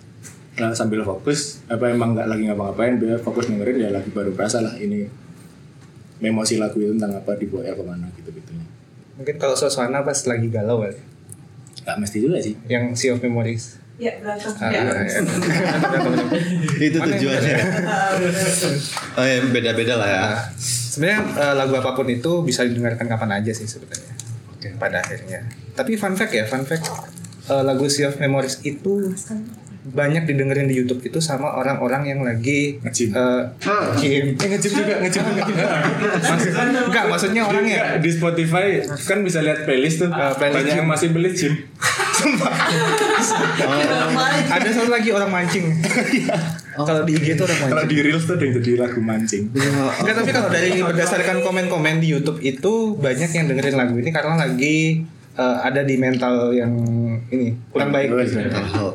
[0.74, 4.74] sambil fokus apa emang nggak lagi ngapa-ngapain biar fokus dengerin ya lagi baru berasa lah
[4.76, 5.06] ini
[6.22, 8.66] emosi lagu itu tentang apa dibawa ke mana gitu gitunya
[9.16, 10.96] Mungkin kalau suasana pas lagi galau kali.
[11.80, 13.76] nggak mesti juga sih Yang Sea of Memories.
[13.96, 14.80] ya berantem Ah, ya.
[14.80, 15.20] ya.
[16.82, 17.56] Itu tujuannya
[19.12, 20.24] Oh ya beda-beda lah ya
[20.90, 24.10] Sebenarnya eh, lagu apa pun itu bisa didengarkan kapan aja sih sebenarnya.
[24.74, 25.46] Pada akhirnya.
[25.70, 26.90] Tapi fun fact ya, fun fact
[27.46, 29.14] eh, lagu Sea of Memories itu
[29.82, 33.10] banyak didengerin di YouTube itu sama orang-orang yang lagi Nge-gym.
[33.10, 33.42] eh,
[33.96, 34.24] gym.
[34.34, 35.66] Eh, nge-gym juga, nge-gym juga.
[36.30, 36.52] Maksud,
[36.86, 37.96] enggak, maksudnya orangnya.
[37.96, 41.54] di Spotify kan bisa lihat playlist tuh Ah, playlist banyak yang masih beli gym
[44.50, 45.72] Ada satu lagi orang mancing.
[46.72, 47.90] Kalau di IG itu orang kalau mancing.
[47.90, 52.08] di reels tuh ada yang jadi lagu mancing Enggak, tapi kalau dari berdasarkan komen-komen di
[52.08, 55.04] YouTube itu banyak yang dengerin lagu ini karena lagi
[55.36, 56.72] eh, ada di mental yang
[57.30, 58.08] ini kurang baik.
[58.10, 58.92] Oh,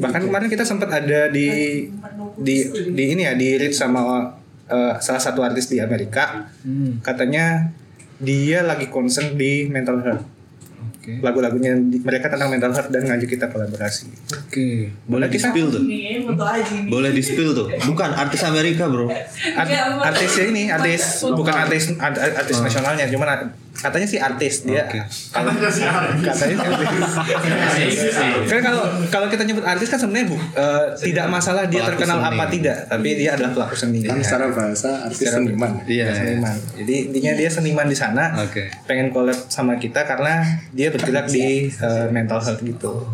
[0.00, 1.48] Bahkan kemarin kita sempat ada di
[2.40, 2.56] di
[2.90, 4.32] di ini ya di read sama
[4.66, 6.50] eh, salah satu artis di Amerika.
[7.02, 7.70] Katanya
[8.18, 10.26] dia lagi concern di mental health.
[11.04, 14.08] lagu-lagunya mereka tentang mental health dan ngajak kita kolaborasi.
[14.40, 14.88] Oke.
[15.04, 15.84] Boleh di spill tuh.
[16.86, 17.68] Boleh di spill tuh.
[17.84, 19.08] Bukan artis Amerika, Bro.
[19.08, 19.72] Art-
[20.04, 23.28] artisnya ini artis bukan artis art- artis nasionalnya cuman
[23.74, 24.86] katanya sih artis dia.
[25.28, 26.38] Kalau katanya sih artis.
[28.46, 32.18] Kan kalau kalau kita nyebut artis kan sebenarnya bu, eh, tidak masalah dia Pelaku terkenal
[32.18, 32.28] seni.
[32.30, 33.98] apa tidak tapi dia adalah pelaku seni.
[34.00, 35.72] Kan secara bahasa artis Secara- seniman.
[35.84, 36.06] Iya.
[36.12, 36.56] seniman.
[36.76, 38.70] Jadi intinya dia seniman di sana Oke.
[38.84, 43.04] pengen collab sama kita karena dia bergerak di eh, mental health gitu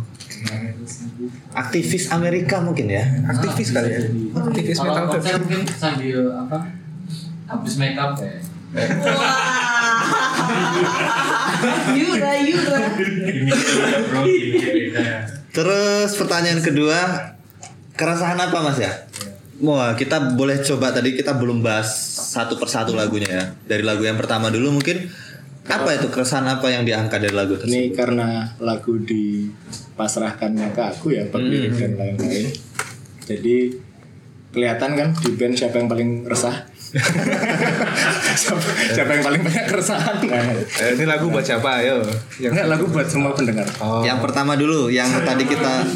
[1.50, 3.02] Aktivis Amerika mungkin ya.
[3.26, 4.00] aktivis kali ya
[4.38, 6.58] aktivis Kalau health konser mungkin sambil apa?
[7.50, 8.32] Habis make up ya.
[11.98, 12.78] Yura, Yura.
[15.50, 16.98] Terus pertanyaan kedua,
[17.98, 18.92] keresahan apa Mas ya?
[19.60, 21.90] Wah, kita boleh coba tadi kita belum bahas
[22.32, 23.44] satu persatu lagunya ya.
[23.66, 25.10] Dari lagu yang pertama dulu mungkin
[25.66, 27.72] apa itu keresahan apa yang diangkat dari lagu tersebut?
[27.72, 32.48] ini karena lagu dipasrahkannya ke aku ya per lirik dan lain-lain.
[33.28, 33.56] Jadi
[34.50, 36.66] kelihatan kan di band siapa yang paling resah?
[38.34, 38.58] Siapa,
[38.98, 40.16] siapa yang paling banyak keresahan?
[40.26, 41.86] Nah, Eh, ini lagu buat siapa?
[41.86, 42.02] Ayo.
[42.42, 43.68] Yang enggak lagu buat semua pendengar.
[44.02, 45.86] Yang pertama dulu, yang tadi kita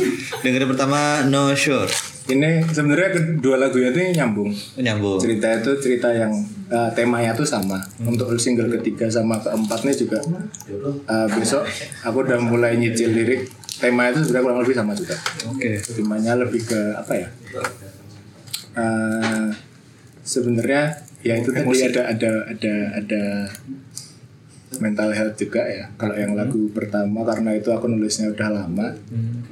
[0.47, 1.91] dengerin pertama No Sure.
[2.25, 4.49] Ini sebenarnya kedua lagunya itu nyambung.
[4.81, 5.21] Nyambung.
[5.21, 6.33] cerita itu cerita yang
[6.73, 7.77] eh, temanya tuh sama.
[8.01, 10.19] Untuk single ketiga sama keempatnya juga
[11.05, 11.69] eh, besok
[12.01, 13.53] aku udah mulai nyicil lirik.
[13.75, 15.17] Tema itu sebenarnya kurang lebih sama juga.
[15.51, 15.83] Oke.
[15.83, 17.29] temanya lebih ke apa ya?
[18.75, 19.49] Eh,
[20.25, 23.23] sebenarnya ya itu tadi ada ada ada ada
[24.81, 25.91] mental health juga ya.
[25.95, 28.95] Kalau yang lagu pertama karena itu aku nulisnya udah lama.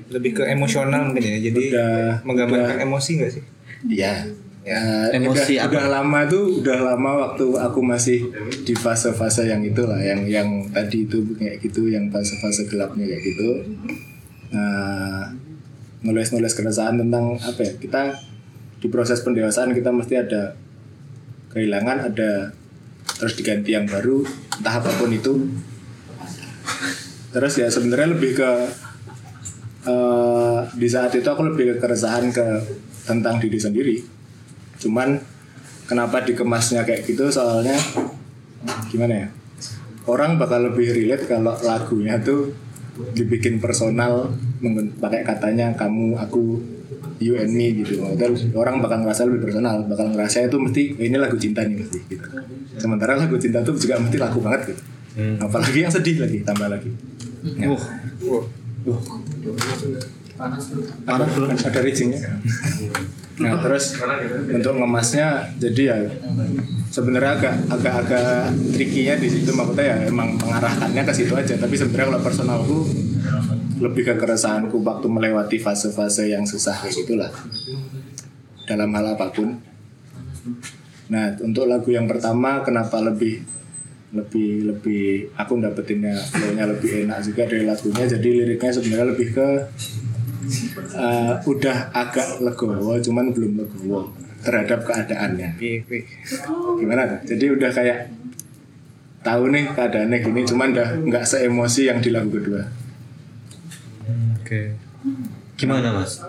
[0.08, 3.44] Lebih ke emosional mungkin ya jadi Udah- menggambarkan emosi gak sih?
[3.86, 4.26] Iya.
[4.62, 5.70] Ya, Emosi udah, apa?
[5.74, 8.30] udah lama tuh udah lama waktu aku masih
[8.62, 13.48] di fase-fase yang itulah yang yang tadi itu kayak gitu yang fase-fase gelapnya kayak gitu.
[14.54, 15.34] Nah,
[16.06, 18.14] nulis-nulis keresahan tentang apa ya kita
[18.78, 20.54] di proses pendewasaan kita mesti ada
[21.50, 22.54] kehilangan ada
[23.22, 24.26] terus diganti yang baru
[24.58, 25.46] entah apa pun itu.
[27.32, 28.50] Terus ya sebenarnya lebih ke
[29.88, 32.44] eh, di saat itu aku lebih ke keresahan ke
[33.06, 33.96] tentang diri sendiri.
[34.82, 35.18] Cuman
[35.86, 37.30] kenapa dikemasnya kayak gitu?
[37.30, 37.78] Soalnya
[38.90, 39.28] gimana ya?
[40.10, 42.50] Orang bakal lebih relate kalau lagunya tuh
[43.14, 44.28] dibikin personal
[45.00, 46.58] pakai katanya kamu aku
[47.22, 48.02] you and me gitu.
[48.18, 51.78] Terus orang bakal ngerasa lebih personal bakal ngerasa itu mesti "Eh, ini lagu cinta nih
[51.78, 52.28] mesti gitu
[52.78, 54.82] sementara lagu cinta tuh juga mesti lagu banget gitu.
[55.42, 56.90] Apalagi yang sedih lagi tambah lagi.
[57.58, 57.68] Ya.
[60.32, 60.82] Panas bro.
[61.46, 62.18] ada riggingnya
[63.32, 63.96] nah terus
[64.52, 65.96] untuk ngemasnya jadi ya
[66.92, 69.50] sebenarnya agak agak agak trikinya di situ.
[69.50, 71.56] Maksudnya ya emang mengarahkannya ke situ aja.
[71.56, 72.76] Tapi sebenarnya kalau personalku
[73.80, 77.30] lebih ke keresahanku waktu melewati fase-fase yang susah kayak gitulah
[78.68, 79.58] dalam hal apa pun
[81.12, 83.44] nah untuk lagu yang pertama kenapa lebih
[84.16, 89.48] lebih lebih aku dapetinnya flow-nya lebih enak juga dari lagunya jadi liriknya sebenarnya lebih ke
[90.96, 94.08] eh, udah agak legowo cuman belum legowo
[94.40, 95.60] terhadap keadaannya
[96.80, 97.98] gimana tuh jadi udah kayak
[99.22, 102.82] tahu nih keadaannya gini cuman udah nggak seemosi yang di lagu kedua
[104.52, 104.76] Oke.
[105.56, 106.20] Gimana Mas?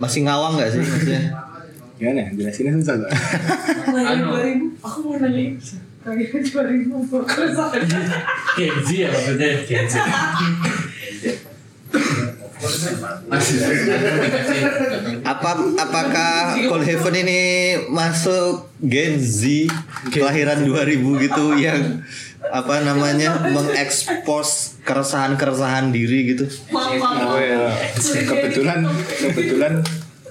[0.00, 1.22] Masih ngawang nggak sih maksudnya?
[1.96, 3.10] Gimana ya jelasinnya susah tuh
[3.96, 5.56] Lagi 2000, aku mau nanya.
[6.06, 7.82] Lagi 2000 mau keresahan.
[8.54, 9.98] Kenzi ya maksudnya Kenzi.
[15.26, 17.40] Apa apakah Cold Heaven ini
[17.90, 19.68] masuk Gen Z
[20.08, 22.00] kelahiran 2000 gitu yang
[22.46, 26.46] apa namanya mengekspos keresahan-keresahan diri gitu?
[26.70, 27.74] Nah,
[28.24, 28.86] kebetulan
[29.18, 29.82] kebetulan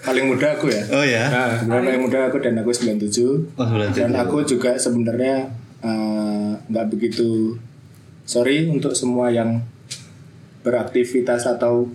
[0.05, 1.25] paling muda aku ya Oh ya.
[1.27, 3.97] Nah, paling muda aku dan aku 97 Oh, 97.
[3.97, 5.49] dan aku juga sebenarnya
[5.81, 7.57] eh, nggak begitu
[8.23, 9.61] sorry untuk semua yang
[10.61, 11.89] beraktivitas atau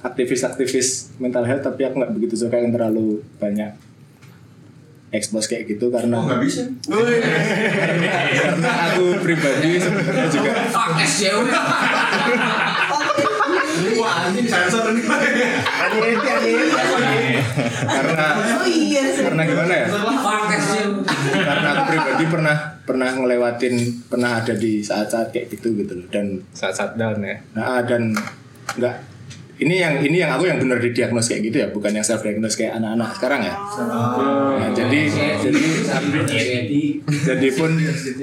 [0.00, 3.72] aktivis-aktivis mental health tapi aku nggak begitu suka yang terlalu banyak
[5.10, 6.62] expose kayak gitu karena nggak bisa
[8.30, 11.38] karena aku pribadi sebenarnya juga Fuck SJW.
[14.00, 15.04] wah anjing sensor nih
[17.84, 18.26] karena
[18.60, 19.86] Oh iya karena gimana ya?
[21.30, 23.74] Karena aku pribadi pernah pernah ngelewatin
[24.10, 26.06] pernah ada di saat-saat kayak gitu gitu loh.
[26.08, 27.36] Dan saat-saat down ya?
[27.56, 28.12] Nah dan
[28.76, 28.94] nggak
[29.60, 32.56] ini yang ini yang aku yang benar didiagnos kayak gitu ya bukan yang self diagnose
[32.56, 33.54] kayak anak-anak sekarang ya?
[34.56, 35.00] Nah, jadi
[35.36, 37.70] jadi jadi pun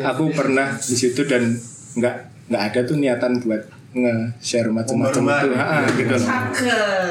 [0.02, 1.54] aku pernah di situ dan
[1.98, 2.16] nggak
[2.50, 6.30] nggak ada tuh niatan buat nge-share macam-macam itu ah, gitu loh.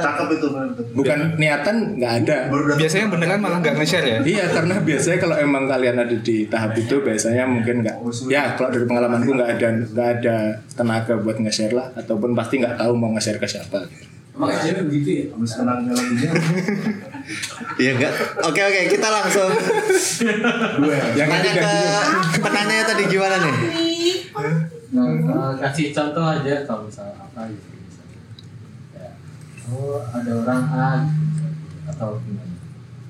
[0.04, 0.46] Cakep itu.
[0.92, 2.36] bukan niatan nggak ada
[2.76, 4.18] Biasanya beneran malah nggak nge-share ya.
[4.20, 7.96] Iya karena biasanya kalau emang kalian ada di tahap itu biasanya mungkin nggak
[8.28, 10.36] ya kalau dari pengalamanku nggak ada nggak ada
[10.76, 13.88] tenaga buat nge-share lah ataupun pasti nggak tahu mau nge-share ke siapa
[14.36, 15.24] Makanya begitu ya.
[15.32, 16.30] Habis menangnya lagunya.
[17.80, 18.12] Iya enggak.
[18.44, 19.50] Oke oke, kita langsung
[21.16, 21.74] yang tanya ke
[22.44, 23.56] penanya tadi gimana nih?
[24.86, 28.18] Eh, kasih contoh aja kalau misalnya apa gitu misalnya.
[28.94, 29.10] Ya,
[29.66, 31.44] oh ada orang A gitu,
[31.90, 32.54] atau gimana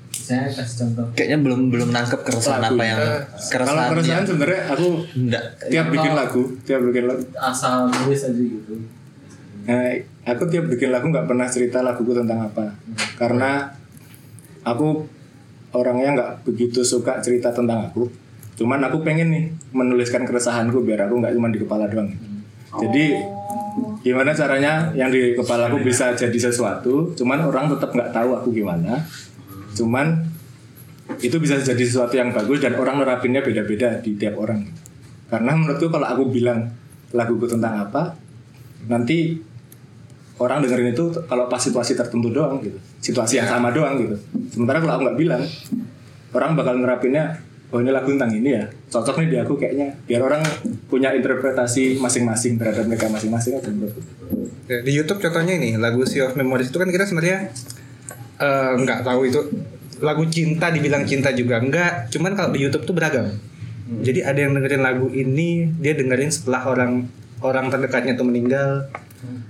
[0.09, 2.75] saya kasih contoh Kayaknya belum belum nangkep keresahan Lagu.
[2.75, 5.43] apa yang kalau keresahan keresahan yang sebenarnya aku enggak.
[5.69, 8.75] tiap bikin lagu tiap bikin lagu asal nulis aja gitu
[9.67, 9.83] Nah,
[10.23, 12.71] aku tiap bikin lagu nggak pernah cerita laguku tentang apa,
[13.19, 13.67] karena
[14.63, 15.03] aku
[15.75, 18.07] orangnya nggak begitu suka cerita tentang aku.
[18.57, 22.09] Cuman aku pengen nih menuliskan keresahanku biar aku nggak cuma di kepala doang.
[22.81, 23.13] Jadi
[24.01, 28.49] gimana caranya yang di kepala aku bisa jadi sesuatu, cuman orang tetap nggak tahu aku
[28.51, 29.05] gimana.
[29.77, 30.25] Cuman
[31.21, 34.65] itu bisa jadi sesuatu yang bagus dan orang nerapinnya beda-beda di tiap orang.
[35.29, 36.67] Karena menurutku kalau aku bilang
[37.13, 38.17] laguku tentang apa,
[38.89, 39.37] nanti
[40.37, 44.15] orang dengerin itu kalau pas situasi tertentu doang gitu situasi yang sama doang gitu
[44.53, 45.41] sementara kalau aku nggak bilang
[46.33, 48.63] orang bakal nerapinnya oh ini lagu tentang ini ya?
[48.87, 49.87] Cocok nih di aku kayaknya.
[50.07, 50.41] Biar orang
[50.87, 54.01] punya interpretasi masing-masing terhadap mereka masing-masing aja menurutku.
[54.67, 56.71] Ya, di YouTube contohnya ini lagu Sea of Memories.
[56.71, 57.51] Itu kan kita sebenarnya
[58.39, 59.41] eh, nggak tahu itu.
[59.97, 63.27] Lagu cinta dibilang cinta juga enggak cuman kalau di YouTube tuh beragam.
[63.87, 67.07] Jadi ada yang dengerin lagu ini dia dengerin setelah orang
[67.43, 68.87] orang terdekatnya tuh meninggal.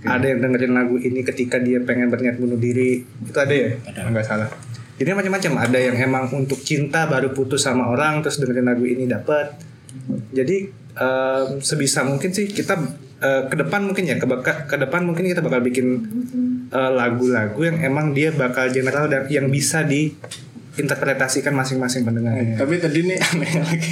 [0.08, 3.04] Ada yang dengerin lagu ini ketika dia pengen berniat bunuh diri.
[3.04, 3.76] Itu ada ya?
[3.84, 4.08] Ada.
[4.08, 4.67] nggak salah
[4.98, 5.52] jadi macam-macam.
[5.62, 9.54] Ada yang emang untuk cinta baru putus sama orang terus dengerin lagu ini dapat
[10.30, 12.74] jadi em, sebisa mungkin sih kita
[13.18, 15.88] eh, ke depan mungkin ya ke, baka- ke depan mungkin kita bakal bikin
[16.68, 22.56] eh, lagu-lagu yang emang dia bakal general dan yang bisa diinterpretasikan masing-masing pendengarnya.
[22.56, 23.92] tapi tadi nih aneh lagi.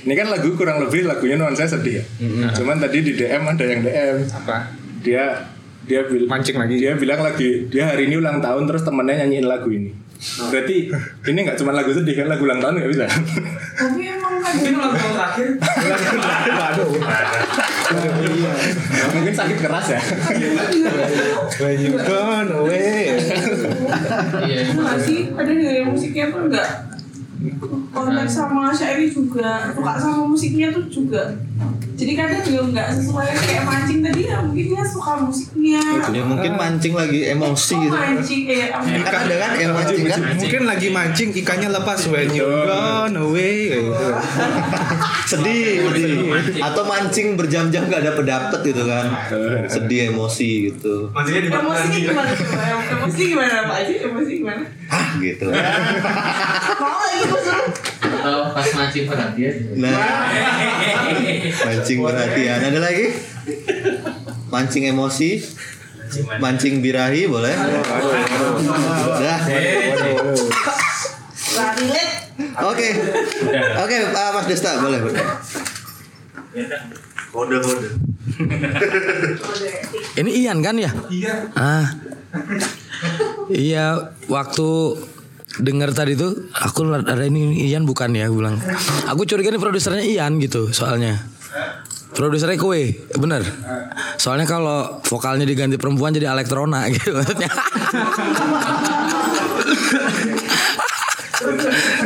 [0.00, 2.04] Ini kan lagu kurang lebih lagunya nuansa sedih ya.
[2.54, 4.72] Cuman tadi di DM ada yang DM Apa?
[4.98, 5.44] dia
[5.84, 6.76] dia bil- Mancing lagi.
[6.78, 10.90] dia bilang lagi dia hari ini ulang tahun terus temennya nyanyiin lagu ini berarti
[11.30, 13.06] ini nggak cuma lagu sedih kan lagu ulang tahun nggak bisa?
[13.06, 15.48] Tapi emang kan Itu lagu terakhir.
[16.58, 16.90] Waduh.
[19.14, 20.00] mungkin sakit keras ya?
[21.62, 23.14] When you gone away.
[24.44, 26.68] iya Enggak sih, ada dengerin musiknya pun enggak.
[27.94, 31.38] Konteks sama syairi juga suka sama musiknya tuh juga
[31.98, 36.52] jadi kadang juga nggak sesuai kayak mancing tadi ya mungkin dia suka musiknya Ya mungkin
[36.54, 37.92] mancing lagi emosi Oh, gitu.
[37.92, 40.20] mancing eh apa Kan ada kan yang mancing kan?
[40.32, 43.68] Mungkin lagi mancing ikannya lepas when you gone away.
[43.68, 44.08] kayak gitu.
[45.30, 46.16] Sedih, sedih.
[46.58, 49.06] Atau mancing berjam-jam gak dapet dapet gitu kan.
[49.74, 51.10] Sedih emosi gitu.
[51.10, 52.30] Mancingnya di emosinya gimana
[52.88, 55.46] emosi gimana pak aja emosi gimana Hah gitu.
[56.78, 57.66] mau lagi gue suruh
[58.28, 59.96] atau pas mancing perhatian Nah,
[61.64, 62.58] mancing perhatian.
[62.62, 63.06] Ada lagi?
[64.48, 65.40] Mancing emosi.
[66.36, 67.52] Mancing birahi boleh.
[69.18, 69.40] Dah.
[72.64, 72.88] Oke.
[73.78, 75.00] Oke, Mas Desta boleh.
[75.00, 75.24] boleh.
[77.28, 77.88] Kode kode.
[80.16, 81.34] ini Ian kan ya Iya.
[81.54, 81.86] ah
[83.48, 83.86] iya
[84.26, 84.68] waktu
[85.56, 88.60] dengar tadi tuh aku ada ini Ian bukan ya aku bilang.
[89.08, 91.16] Aku curiga ini produsernya Ian gitu soalnya.
[92.12, 93.44] Produsernya kue bener.
[94.20, 97.48] Soalnya kalau vokalnya diganti perempuan jadi elektrona gitu maksudnya.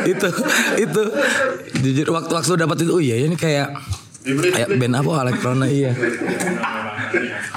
[0.03, 0.29] Itu
[0.77, 1.03] itu.
[1.83, 3.73] Jujur waktu waktu dapat itu oh iya ini kayak
[4.25, 5.11] kayak band apa?
[5.27, 5.93] Elektrona iya.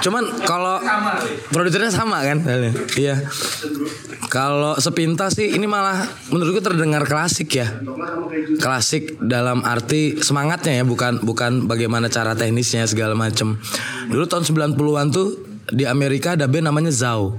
[0.02, 0.82] Cuman kalau
[1.54, 2.42] produsernya sama kan
[2.98, 3.22] iya.
[4.26, 6.04] Kalau sepintas sih ini malah
[6.34, 7.70] menurutku terdengar klasik ya.
[8.58, 13.56] Klasik dalam arti semangatnya ya bukan bukan bagaimana cara teknisnya segala macem.
[14.10, 14.44] Dulu tahun
[14.74, 15.38] 90-an tuh
[15.70, 17.38] di Amerika ada band namanya Zao.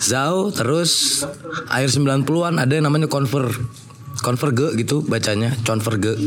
[0.00, 1.22] Zao terus
[1.68, 3.50] akhir 90-an ada yang namanya Conver.
[4.18, 6.18] Converge gitu bacanya Converge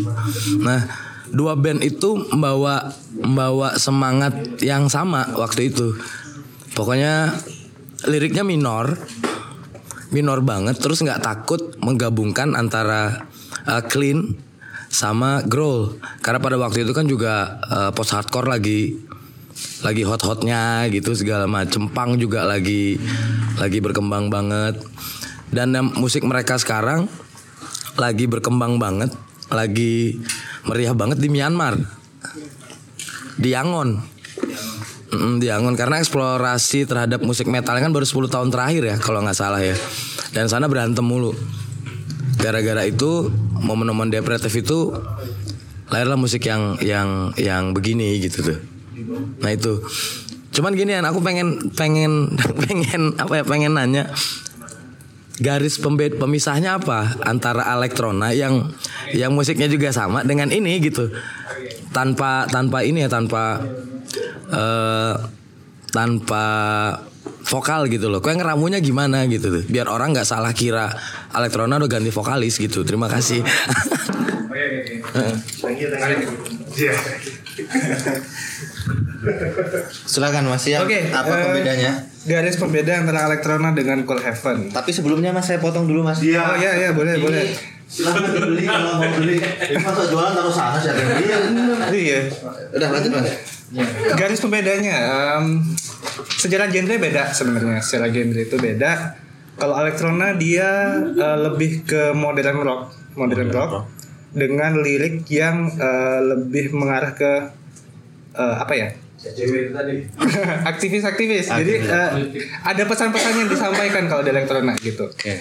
[0.63, 5.95] nah dua band itu membawa membawa semangat yang sama waktu itu.
[6.75, 7.35] Pokoknya
[8.07, 8.95] liriknya minor
[10.11, 13.27] minor banget terus nggak takut menggabungkan antara
[13.65, 14.35] uh, clean
[14.91, 15.95] sama growl.
[16.19, 18.99] Karena pada waktu itu kan juga uh, post hardcore lagi
[19.81, 21.87] lagi hot-hotnya gitu segala macem.
[21.87, 22.99] Punk juga lagi
[23.55, 24.83] lagi berkembang banget.
[25.51, 27.11] Dan musik mereka sekarang
[27.99, 29.11] lagi berkembang banget
[29.51, 30.17] lagi
[30.65, 31.75] meriah banget di Myanmar
[33.37, 34.11] di Yangon
[35.11, 39.19] Mm, di Angon karena eksplorasi terhadap musik metal kan baru 10 tahun terakhir ya kalau
[39.19, 39.75] nggak salah ya.
[40.31, 41.35] Dan sana berantem mulu.
[42.39, 43.27] Gara-gara itu
[43.59, 44.95] momen-momen depresif itu
[45.91, 48.59] lahirlah musik yang yang yang begini gitu tuh.
[49.43, 49.83] Nah itu.
[50.55, 52.31] Cuman gini aku pengen pengen
[52.63, 54.07] pengen apa ya pengen nanya
[55.41, 58.69] garis pembed pemisahnya apa antara elektrona yang
[59.11, 61.09] yang musiknya juga sama dengan ini gitu
[61.91, 63.65] tanpa tanpa ini ya tanpa
[64.53, 65.15] eh
[65.91, 66.45] tanpa
[67.45, 68.23] vokal gitu loh.
[68.23, 69.63] Kue ngeramunya gimana gitu tuh.
[69.67, 70.93] Biar orang nggak salah kira
[71.35, 72.87] elektrona udah ganti vokalis gitu.
[72.87, 73.43] Terima kasih.
[80.07, 80.81] Silakan Mas ya.
[80.81, 82.10] Oke, apa pembedanya?
[82.21, 84.69] Garis pembeda antara Elektrona dengan Cool Heaven.
[84.69, 86.21] Tapi sebelumnya Mas saya potong dulu Mas.
[86.21, 87.49] Oh iya iya boleh boleh.
[87.91, 89.41] Silakan dibeli kalau mau beli.
[89.41, 92.01] Ini masa jualan taruh sana siapa yang beli?
[92.05, 92.19] Iya.
[92.77, 93.29] Udah lanjut Mas.
[94.13, 94.95] Garis pembedanya
[95.41, 95.65] em,
[96.37, 97.81] sejarah genre beda sebenarnya.
[97.81, 99.17] Secara genre itu beda.
[99.57, 102.81] Kalau Elektrona dia eh, lebih ke modern rock,
[103.17, 103.89] modern rock
[104.31, 107.31] dengan lirik yang eh, lebih mengarah ke
[108.37, 108.93] eh, apa ya?
[110.65, 111.45] Aktivis-aktivis.
[111.61, 112.09] Jadi eh,
[112.65, 115.05] ada pesan-pesan yang disampaikan kalau di Elektrona gitu.
[115.21, 115.39] Eh,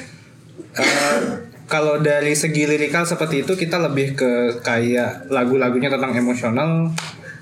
[1.71, 6.91] kalau dari segi lirikal seperti itu kita lebih ke kayak lagu-lagunya tentang emosional.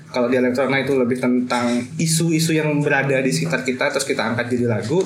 [0.09, 4.49] Kalau di elektrona itu lebih tentang isu-isu yang berada di sekitar kita terus kita angkat
[4.49, 5.05] jadi lagu.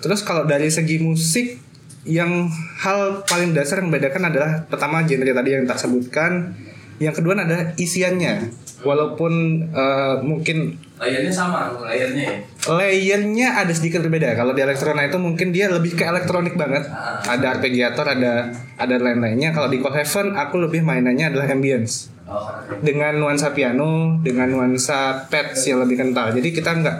[0.00, 1.60] Terus kalau dari segi musik
[2.08, 2.48] yang
[2.80, 6.56] hal paling dasar yang membedakan adalah pertama genre tadi yang tak sebutkan,
[7.00, 8.52] yang kedua adalah isiannya.
[8.80, 9.32] Walaupun
[9.72, 12.36] eh, mungkin Layarnya sama, layarnya ya.
[12.68, 14.36] layernya ada sedikit berbeda.
[14.36, 16.84] Kalau di elektrona itu mungkin dia lebih ke elektronik banget.
[17.24, 19.56] Ada arpeggiator, ada ada lain-lainnya.
[19.56, 22.12] Kalau di Cold Heaven aku lebih mainannya adalah ambience.
[22.28, 22.52] Oh,
[22.84, 26.36] Dengan nuansa piano, dengan nuansa pads yang lebih kental.
[26.36, 26.96] Jadi kita nggak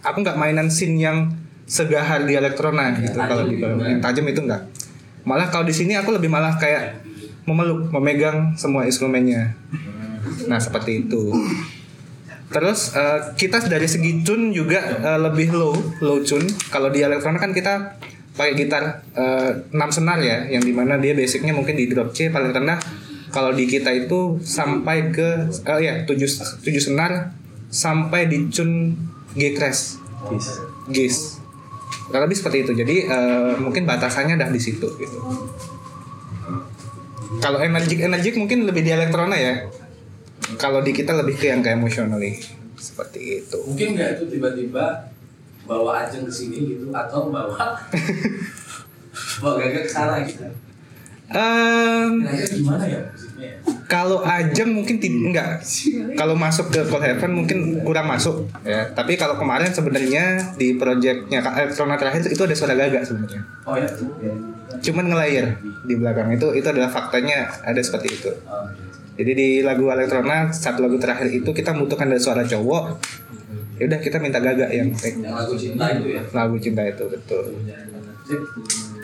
[0.00, 1.28] aku nggak mainan scene yang
[1.68, 3.20] segahar di elektrona gitu.
[3.20, 4.64] Kalau di yang tajam itu enggak.
[5.28, 7.04] Malah kalau di sini aku lebih malah kayak
[7.46, 9.56] memeluk, memegang semua instrumennya.
[10.46, 11.34] Nah, seperti itu.
[12.52, 15.72] Terus eh, kita dari segi tune juga eh, lebih low,
[16.04, 16.44] low tune.
[16.68, 17.96] Kalau di elektronik kan kita
[18.36, 22.28] pakai gitar eh, 6 senar ya, yang di mana dia basicnya mungkin di drop C
[22.28, 22.78] paling rendah.
[23.32, 26.12] Kalau di kita itu sampai ke eh, ya 7
[26.60, 27.32] 7 senar
[27.72, 28.92] sampai di tune
[29.32, 29.96] G crash.
[30.92, 31.40] Gis.
[32.12, 32.72] Kurang lebih seperti itu.
[32.76, 35.18] Jadi eh, mungkin batasannya dah di situ gitu.
[37.40, 39.64] Kalau energik energik mungkin lebih di elektrona ya.
[40.58, 42.36] Kalau di kita lebih ke yang kayak emotionally
[42.76, 43.58] seperti itu.
[43.62, 45.06] Mungkin nggak itu tiba-tiba
[45.62, 47.78] bawa Ajeng ke sini gitu atau bawa
[49.40, 50.44] bawa Gaga ke sana gitu.
[51.32, 53.46] Em, Kira-kira gimana ya musiknya?
[53.48, 53.56] ya?
[53.88, 55.50] kalau Ajeng mungkin tidak enggak.
[56.16, 58.88] Kalau masuk ke Cold Heaven mungkin kurang masuk ya.
[58.92, 63.40] Tapi kalau kemarin sebenarnya di projectnya Kak Elektrona terakhir itu ada suara gaga sebenarnya.
[63.64, 63.88] Oh ya.
[64.80, 68.30] Cuman ngelayer di belakang itu itu adalah faktanya ada seperti itu.
[69.12, 72.96] Jadi di lagu Elektrona satu lagu terakhir itu kita membutuhkan ada suara cowok.
[73.76, 74.94] Ya udah kita minta gaga yang
[75.26, 76.22] lagu cinta itu ya.
[76.30, 77.44] lagu cinta itu betul.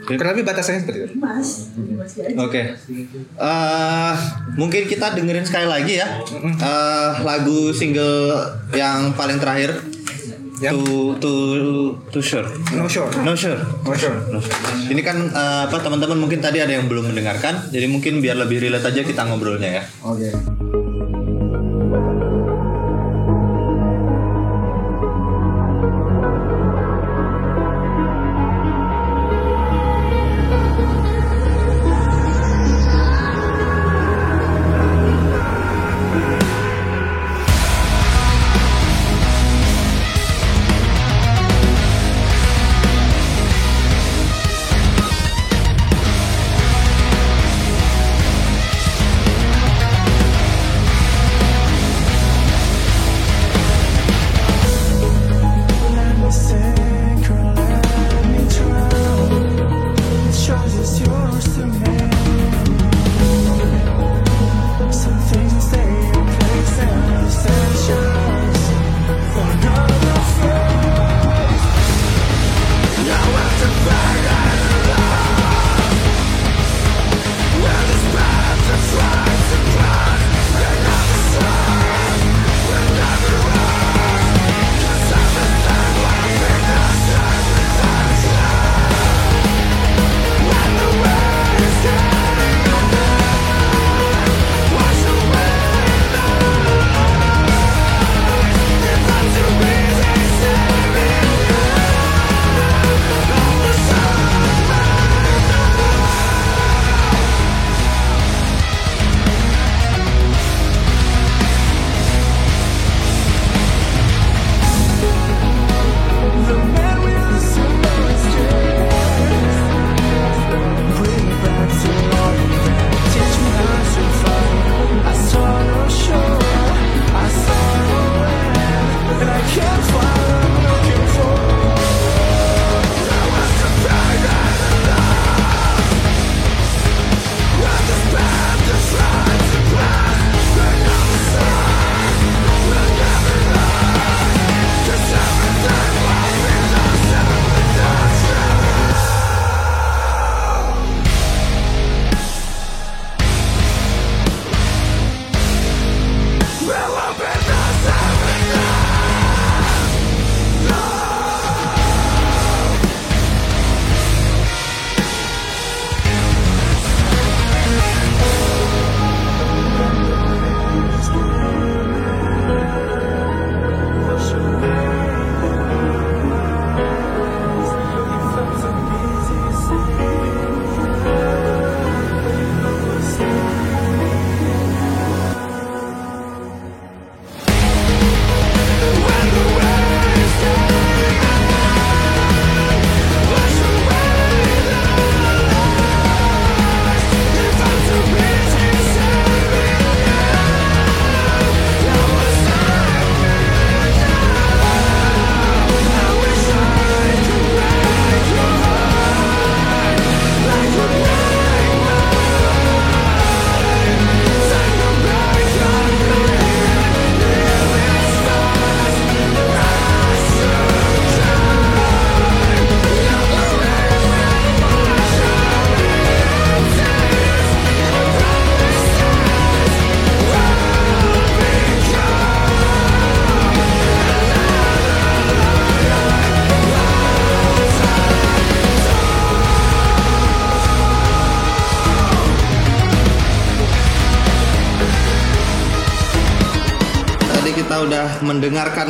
[0.09, 1.15] Kurang lebih batasannya seperti itu.
[2.41, 2.63] Oke.
[3.37, 4.15] Eh,
[4.57, 6.09] mungkin kita dengerin sekali lagi ya.
[6.41, 8.41] Eh, lagu single
[8.73, 9.77] yang paling terakhir.
[10.59, 10.75] Yang?
[10.83, 11.33] To to
[12.11, 12.47] to sure.
[12.75, 13.11] No sure.
[13.23, 13.59] No sure.
[13.87, 14.19] No sure.
[14.91, 18.67] Ini kan eh, apa teman-teman mungkin tadi ada yang belum mendengarkan, jadi mungkin biar lebih
[18.67, 19.85] relate aja kita ngobrolnya ya.
[20.03, 20.31] Oke.
[20.69, 20.88] Thank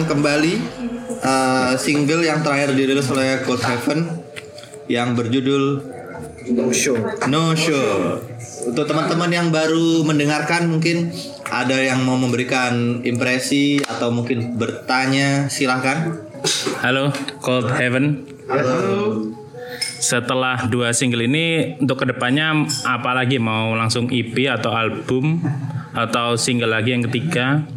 [0.06, 0.54] kembali
[1.22, 4.06] eh, single yang terakhir dirilis oleh Cold Heaven
[4.86, 5.96] yang berjudul
[6.48, 6.96] No show.
[7.28, 8.16] No Show.
[8.72, 11.12] Untuk teman-teman yang baru mendengarkan mungkin
[11.48, 16.24] ada yang mau memberikan impresi atau mungkin bertanya silahkan.
[16.80, 17.12] Halo,
[17.44, 18.24] Cold Heaven.
[20.00, 25.44] Setelah dua single ini untuk ke depannya apa lagi mau langsung EP atau album
[25.92, 27.68] atau single lagi yang ketiga?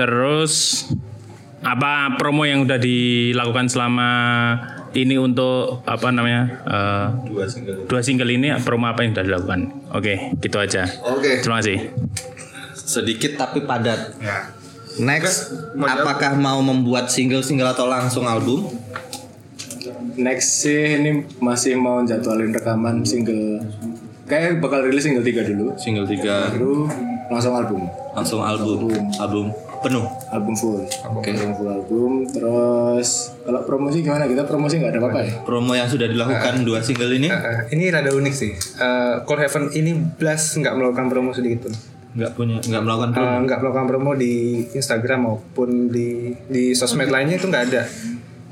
[0.00, 0.88] Terus
[1.60, 4.08] apa promo yang udah dilakukan selama
[4.96, 7.84] ini untuk apa namanya eh, Dua single.
[7.84, 9.60] dua single ini promo apa yang sudah dilakukan?
[9.92, 10.88] Oke, gitu aja.
[11.04, 11.44] Oke.
[11.44, 11.92] Terima kasih.
[12.72, 14.16] Sedikit tapi padat.
[14.24, 14.56] Ya.
[15.04, 18.66] Next, apakah mau membuat single-single atau langsung album?
[20.16, 23.60] Next sih ini masih mau jadwalin rekaman single
[24.24, 26.86] kayak bakal rilis single 3 dulu Single 3 baru
[27.32, 27.80] langsung album
[28.12, 28.90] langsung album.
[29.16, 29.46] Album
[29.80, 30.04] penuh.
[30.28, 31.32] album full Oke.
[31.32, 33.08] album full album terus
[33.40, 37.10] kalau promosi gimana kita promosi nggak ada apa-apa ya Promo yang sudah dilakukan dua single
[37.10, 38.52] ini Eh, ini rada unik sih.
[38.54, 41.74] Eh, Cold Heaven ini Blast nggak melakukan promo sedikit pun.
[42.10, 43.30] nggak punya nggak melakukan promo.
[43.30, 44.32] Eh, nggak melakukan promo di
[44.70, 46.08] Instagram maupun di
[46.44, 47.82] di sosmed lainnya itu nggak ada.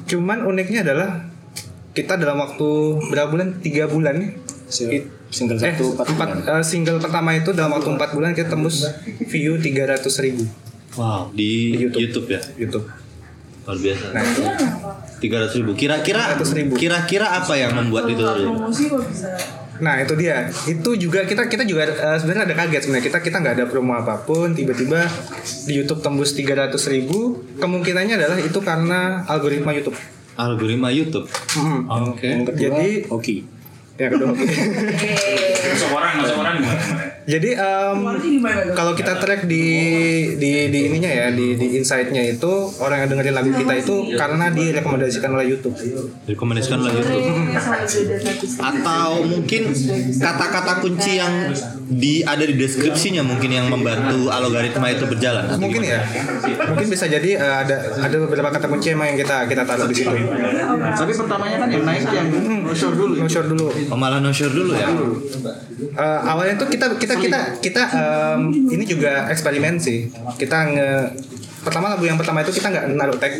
[0.05, 1.27] Cuman uniknya adalah
[1.91, 2.69] kita dalam waktu
[3.05, 3.59] berapa bulan?
[3.59, 4.29] Tiga bulan ya?
[4.89, 8.49] It- single eh, satu empat empat, eh, single pertama itu dalam waktu empat bulan kita
[8.49, 8.81] tembus
[9.27, 10.49] view 300 ribu
[10.99, 12.03] Wow di, Di YouTube.
[12.03, 12.27] YouTube.
[12.35, 12.87] ya YouTube.
[13.69, 14.05] luar biasa.
[14.17, 14.43] Nah, itu.
[15.21, 15.77] Tiga ratus ribu.
[15.77, 16.73] Kira-kira 300.000.
[16.73, 18.25] kira-kira apa yang membuat itu?
[18.25, 19.29] promosi kok bisa
[19.79, 23.37] Nah itu dia, itu juga kita kita juga eh, sebenarnya ada kaget sebenarnya kita kita
[23.39, 25.07] nggak ada promo apa pun, tiba-tiba
[25.71, 29.95] di YouTube tembus 300 ribu, kemungkinannya adalah itu karena algoritma YouTube.
[30.35, 31.31] Algoritma YouTube.
[31.31, 31.81] Mhm.
[32.11, 32.27] Oke.
[32.27, 33.35] kedua Jadi oke
[33.99, 34.31] ya kedua.
[34.35, 36.57] Masuk orang, masuk orang?
[37.29, 37.99] Jadi em,
[38.73, 39.65] kalau kita track di
[40.41, 44.49] di di ininya ya di di insight-nya itu orang yang dengerin lagu kita itu karena
[44.49, 45.77] direkomendasikan oleh YouTube.
[46.25, 47.53] Direkomendasikan oleh YouTube.
[48.65, 49.63] Atau mungkin
[50.17, 51.53] kata-kata kunci yang
[51.93, 55.53] di ada di deskripsinya mungkin yang membantu algoritma itu berjalan.
[55.61, 56.01] Mungkin gimana?
[56.01, 57.77] ya, mungkin bisa jadi eh, ada
[58.09, 60.17] ada beberapa kata kunci emang yang kita kita taruh di situ.
[60.97, 62.29] Tapi pertamanya kan yang naik yang
[62.65, 63.21] no show dulu.
[63.21, 63.69] No short dulu.
[63.93, 64.89] Oh, malah no dulu ya.
[65.79, 68.41] Eh, awalnya tuh kita kita kita kita em,
[68.71, 70.09] ini juga eksperimen sih.
[70.39, 70.91] Kita nge
[71.59, 73.35] pertama lagu yang pertama itu kita nggak naruh tag.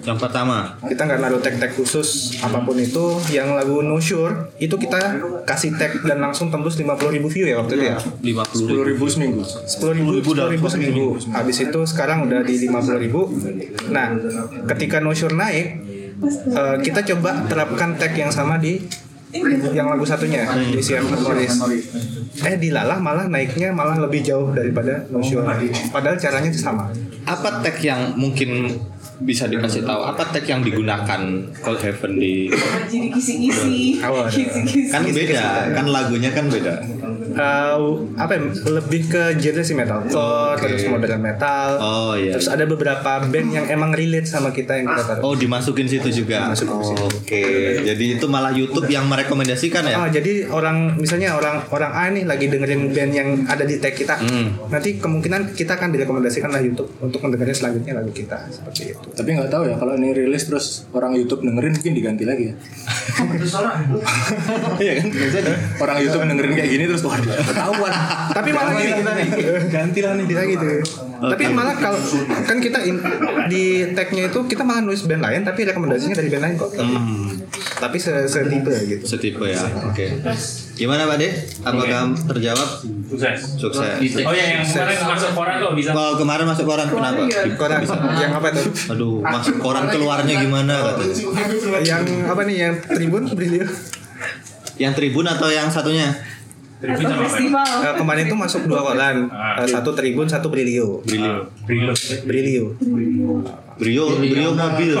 [0.00, 0.74] Yang pertama.
[0.84, 3.16] kita nggak naruh tag tag khusus apa pun itu.
[3.30, 4.98] Yang lagu no sure itu kita
[5.46, 7.98] kasih tag dan langsung tembus 50.000 ribu view ya waktu itu ya?
[7.98, 9.42] 50 sepuluh ribu seminggu.
[9.46, 11.06] 10 ribu, 10 ribu seminggu.
[11.32, 13.30] habis itu sekarang udah di 50 ribu.
[13.88, 14.18] Nah
[14.76, 15.66] ketika no sure naik
[16.50, 18.82] eh, kita coba terapkan tag yang sama di
[19.70, 20.46] yang lagu satunya?
[20.50, 21.54] Di CF Memories.
[22.42, 25.46] Eh di Lalah malah naiknya malah lebih jauh daripada no sure
[25.90, 26.90] padahal caranya itu sama.
[27.26, 28.74] Apa tag yang mungkin
[29.20, 30.00] bisa dikasih tahu?
[30.04, 31.20] Apa tag yang digunakan
[31.60, 32.48] Cold Heaven di
[32.90, 34.26] jadi kisi-kisi Awal.
[34.26, 35.44] kisi-kisi kan beda
[35.76, 36.74] kan lagunya kan beda
[37.30, 37.78] Eh,
[38.18, 38.42] apa ya,
[38.74, 43.66] lebih ke genre sih metalcore terus modern metal oh iya terus ada beberapa band yang
[43.70, 47.44] emang relate sama kita yang kita taruh oh dimasukin situ juga oke
[47.86, 52.24] jadi itu malah YouTube yang merekomendasikan ya Oh, jadi orang misalnya orang orang A nih
[52.24, 54.16] lagi dengerin band yang ada di tag kita.
[54.16, 54.56] Hmm.
[54.72, 59.08] Nanti kemungkinan kita akan direkomendasikan lah YouTube untuk mendengarkan selanjutnya lagu kita seperti itu.
[59.14, 62.54] Tapi nggak tahu ya kalau ini rilis terus orang YouTube dengerin mungkin diganti lagi ya.
[64.80, 65.08] Iya kan?
[65.80, 67.92] Orang YouTube dengerin kayak gini terus waduh ketahuan.
[68.32, 68.92] Tapi malah gini.
[68.96, 69.26] kita nih.
[69.68, 70.24] Ganti lah nih.
[70.26, 70.66] Bisa gitu.
[71.20, 72.00] Tapi malah kalau
[72.48, 72.78] kan kita
[73.52, 76.70] di tagnya itu kita malah nulis band lain tapi rekomendasinya dari band lain kok.
[76.76, 77.39] Hmm,
[77.80, 79.04] Tapi se setipe gitu.
[79.08, 80.06] setipe ya oke.
[80.76, 81.28] Gimana Pak De
[81.64, 82.68] apakah terjawab?
[83.08, 83.56] Sukses.
[83.56, 83.96] sukses.
[84.24, 85.90] Oh ya yang kemarin masuk koran kok bisa.
[85.96, 87.22] kalau kemarin masuk koran kenapa?
[87.56, 87.78] Koran.
[88.20, 88.64] Yang apa tuh?
[88.92, 91.14] aduh masuk koran keluarnya gimana katanya.
[91.80, 92.56] Yang apa nih?
[92.60, 93.66] Yang Tribun Brilio?
[94.80, 96.08] yang Tribun atau yang satunya
[96.80, 99.60] Tribun sama festival Eh, kemarin itu masuk dua koran, Ah.
[99.60, 101.04] Eh, satu Tribun, satu Brilio.
[101.04, 101.44] Brilio.
[101.62, 101.92] Brilio.
[102.80, 103.32] Brilio.
[103.76, 104.92] Brio Brio mobil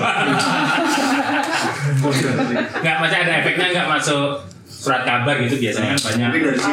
[2.80, 4.26] Nggak macam ada efeknya nggak masuk
[4.70, 6.30] surat kabar gitu biasanya kan banyak.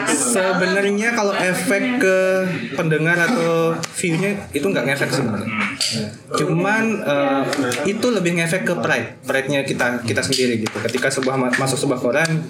[0.08, 2.18] Sebenarnya kalau efek ke
[2.74, 5.52] pendengar atau view-nya itu nggak ngefek sebenarnya.
[6.32, 7.44] Cuman eh,
[7.86, 10.78] itu lebih ngefek ke pride, pride-nya kita kita sendiri gitu.
[10.80, 12.48] Ketika sebuah ma- masuk sebuah koran,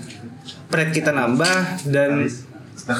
[0.68, 2.28] pride kita nambah dan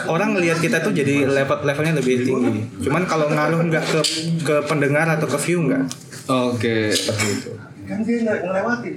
[0.10, 2.68] orang ngelihat kita tuh jadi level levelnya lebih tinggi.
[2.84, 4.02] Cuman kalau ngaruh nggak ke
[4.44, 5.84] ke pendengar atau ke view nggak.
[6.28, 6.76] oke
[7.88, 8.94] Kan dia nggak ngelewatin.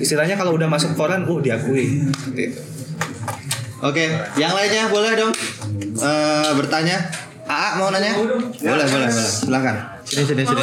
[0.00, 2.08] Istilahnya kalau udah masuk koran, uh diakui.
[2.08, 2.60] Seperti itu.
[3.80, 5.32] Oke, yang lainnya boleh dong
[5.96, 7.00] eh, bertanya.
[7.48, 8.12] Aa mau nanya?
[8.14, 9.10] Boleh, boleh, boleh.
[9.10, 9.99] Silakan.
[10.10, 10.62] Sini sini sini.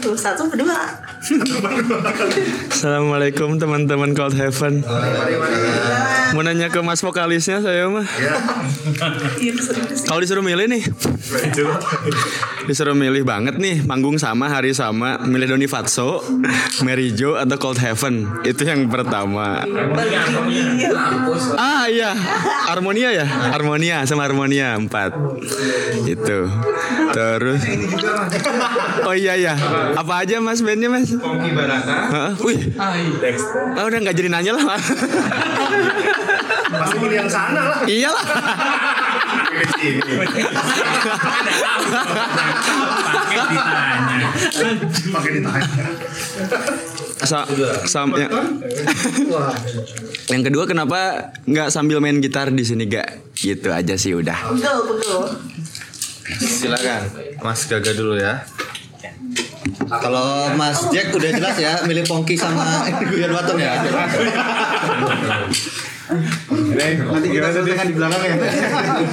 [0.00, 1.04] Tuh satu berdua.
[2.72, 4.80] Assalamualaikum teman-teman Cold Heaven.
[6.32, 8.08] Mau nanya ke mas vokalisnya saya mah.
[9.36, 10.08] Iya sih.
[10.08, 10.82] Kalau disuruh milih nih,
[12.64, 16.24] disuruh milih banget nih, manggung sama hari sama, milih Doni Fatso,
[16.80, 18.40] Mary Jo atau Cold Heaven.
[18.48, 19.60] Itu yang pertama.
[21.60, 22.16] Ah iya,
[22.64, 25.12] Harmonia ya, Harmonia sama Harmonia empat.
[26.08, 26.48] Itu.
[27.10, 27.60] Terus.
[29.02, 29.54] Oh iya ya,
[29.94, 31.10] apa aja mas bandnya mas?
[31.12, 31.96] Pongki Baraka.
[32.10, 32.32] Heeh.
[32.40, 32.60] Wih.
[33.76, 34.78] Oh, udah nggak jadi nanya lah.
[36.70, 37.80] Pasti pilih yang sana lah.
[37.84, 38.24] Iyalah.
[39.50, 40.46] Pakai ditanya.
[45.10, 45.66] Pakai ditanya.
[47.20, 47.44] Sa
[47.84, 48.28] sam- ya.
[50.30, 50.98] yang kedua kenapa
[51.44, 53.36] nggak sambil main gitar di sini gak?
[53.36, 54.36] Gitu aja sih udah.
[54.50, 55.20] Pegel, pegel.
[56.38, 57.02] Silakan.
[57.42, 58.44] Mas Gaga dulu ya.
[59.90, 63.74] Kalau Mas Jack udah jelas ya milih Pongki sama Guyon Waton ya.
[66.10, 68.34] Nanti kita selesaikan di belakang ya.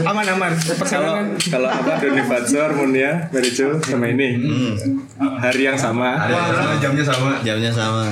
[0.10, 0.52] aman aman.
[0.86, 1.14] Kalau
[1.50, 4.42] kalau apa Doni Fatso, Harmonia, Mary Jo sama ini
[5.38, 6.26] hari yang sama.
[6.82, 7.38] jamnya sama.
[7.46, 8.06] Jamnya sama.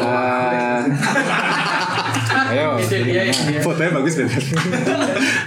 [0.00, 0.80] Ah,
[2.52, 2.80] ayo,
[3.60, 4.42] fotonya bagus bener.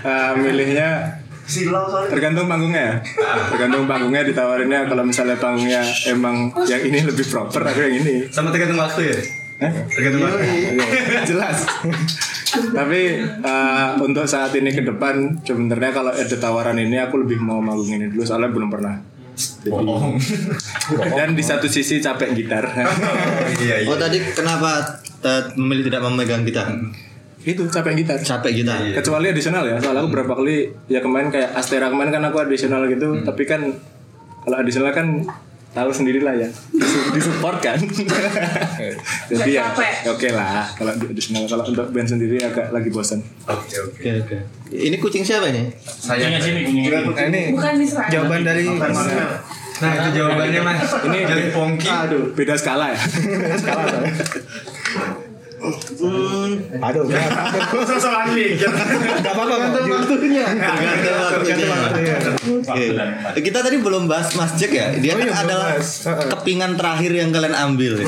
[0.05, 1.18] Ah, milihnya
[2.07, 2.95] tergantung panggungnya ya.
[3.51, 8.49] tergantung panggungnya ditawarinnya kalau misalnya panggungnya emang yang ini lebih proper aku yang ini Sama
[8.49, 9.17] tergantung waktu ya.
[9.59, 9.71] Eh?
[9.91, 10.43] Tergantung waktu.
[11.29, 11.57] jelas
[12.53, 17.59] tapi eh, untuk saat ini ke depan sebenarnya kalau ada tawaran ini aku lebih mau
[17.59, 18.95] manggung ini dulu soalnya belum pernah
[19.33, 19.73] Jadi-
[21.17, 22.69] dan di satu sisi capek gitar
[23.57, 25.01] Iya Oh tadi kenapa
[25.57, 26.69] memilih tidak memegang gitar?
[27.43, 28.17] Itu capek gitar.
[28.17, 28.79] Capek gitar.
[28.95, 29.75] kecuali additional ya.
[29.77, 33.19] Soalnya aku berapa kali ya kemarin kayak Astera kemarin kan aku additional gitu.
[33.21, 33.61] Tapi kan
[34.43, 35.27] kalau additional kan
[35.73, 36.47] tahu sendiri lah ya.
[36.71, 37.77] Disu- disupport kan.
[39.33, 39.65] Jadi ya
[40.05, 40.69] oke lah.
[40.71, 43.99] Kalau di additional kalau untuk band sendiri agak lagi bosan Oke oke.
[43.99, 44.37] Oke oke.
[44.69, 45.67] Ini kucing siapa ini?
[45.73, 47.73] Kucingnya sini, ini Bukan
[48.09, 48.69] jawaban dari
[49.73, 50.79] Nah itu jawabannya mas.
[51.01, 51.89] Ini dari Pongki.
[51.89, 52.99] aduh beda skala ya
[55.64, 57.03] Aduh.
[57.88, 58.59] Sosokan nih.
[58.59, 59.55] Gak apa-apa.
[59.80, 60.45] Gantung waktunya.
[60.45, 61.68] Tergantung waktunya.
[62.59, 62.88] Oke.
[63.39, 64.91] Kita tadi belum bahas Mas Jack ya.
[64.99, 65.70] Dia Oh kan iya, adalah
[66.36, 67.99] kepingan terakhir yang kalian ambil.
[67.99, 68.07] ya.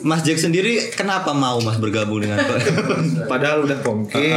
[0.00, 2.40] Mas Jack sendiri kenapa mau Mas bergabung dengan
[3.32, 4.28] Padahal udah Pongki.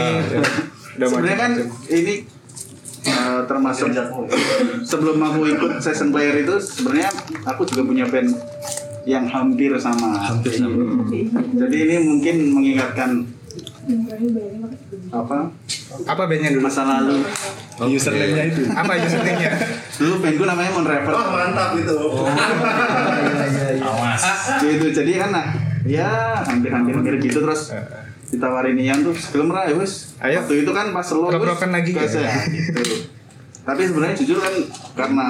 [0.99, 1.51] Udah Sebenarnya kan
[1.89, 2.23] ini
[3.03, 3.91] eh, termasuk
[4.83, 7.09] sebelum aku ikut session player itu sebenarnya
[7.43, 8.31] aku juga punya band
[9.03, 10.19] yang hampir sama.
[10.19, 11.03] Hampir sama.
[11.57, 13.27] Jadi ini mungkin mengingatkan
[15.11, 15.51] apa
[16.07, 16.65] Apa bandnya dulu?
[16.65, 17.19] masa lalu.
[17.83, 19.51] username-nya itu Apa username-nya?
[19.99, 21.11] Dulu bandku namanya Mon Rever.
[21.11, 21.97] Oh mantap itu.
[23.83, 24.23] Awas.
[24.63, 25.47] gitu jadi kan nah,
[25.83, 27.75] ya hampir-hampir mirip gitu terus
[28.31, 30.41] ditawarin Ian tuh film lah ya wes Ayo.
[30.41, 32.17] waktu itu kan pas lo Rock-rockan lagi gitu.
[32.17, 32.81] ya gitu.
[33.61, 34.53] tapi sebenarnya jujur kan
[34.97, 35.27] karena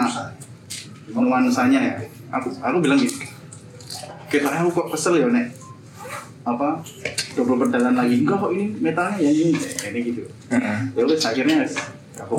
[1.12, 1.94] nuansanya ya
[2.32, 3.33] aku aku bilang gitu
[4.40, 5.54] kayak aku kok kesel ya nek
[6.44, 6.82] apa
[7.38, 10.22] double perdalan lagi enggak kok ini metalnya ya ini ini gitu
[10.98, 11.68] ya udah akhirnya
[12.18, 12.34] aku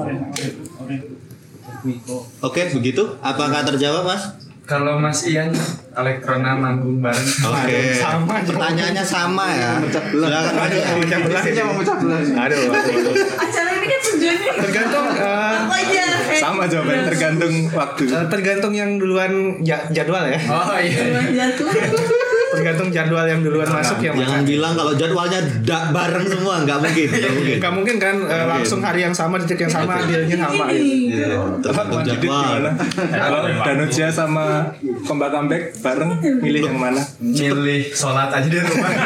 [2.40, 3.04] Oke, begitu?
[3.20, 4.24] Apakah terjawab, Mas?
[4.64, 5.52] Kalau Mas Ian
[5.92, 7.28] elektrona manggung bareng.
[7.44, 8.00] Oke.
[8.00, 8.48] sama aja.
[8.48, 9.70] Pertanyaannya sama ya.
[9.92, 10.72] Silakan Mas.
[10.72, 11.42] Pecah belah.
[11.44, 12.72] Mau pecah belah Aduh.
[13.36, 16.03] Acara ini kan tujuannya Tergantung eh, apa aja?
[16.34, 20.38] Sama jawabannya tergantung waktu eh, tergantung yang duluan ja- jadwal ya.
[20.46, 21.50] Oh iya.
[22.54, 24.46] Tergantung jadwal yang duluan masuk yang Jangan mana.
[24.46, 27.08] bilang kalau jadwalnya da- bareng semua, nggak mungkin.
[27.10, 27.56] Nggak mungkin.
[27.58, 30.86] Gak mungkin kan eh, langsung hari yang sama detik yang sama dealnya sama gitu.
[31.10, 32.62] Iya, Tergantung jadwal.
[32.94, 34.44] Kalau Danuja sama
[35.02, 37.02] Kombat Comeback bareng milih yang mana?
[37.18, 38.92] Milih sholat aja di rumah.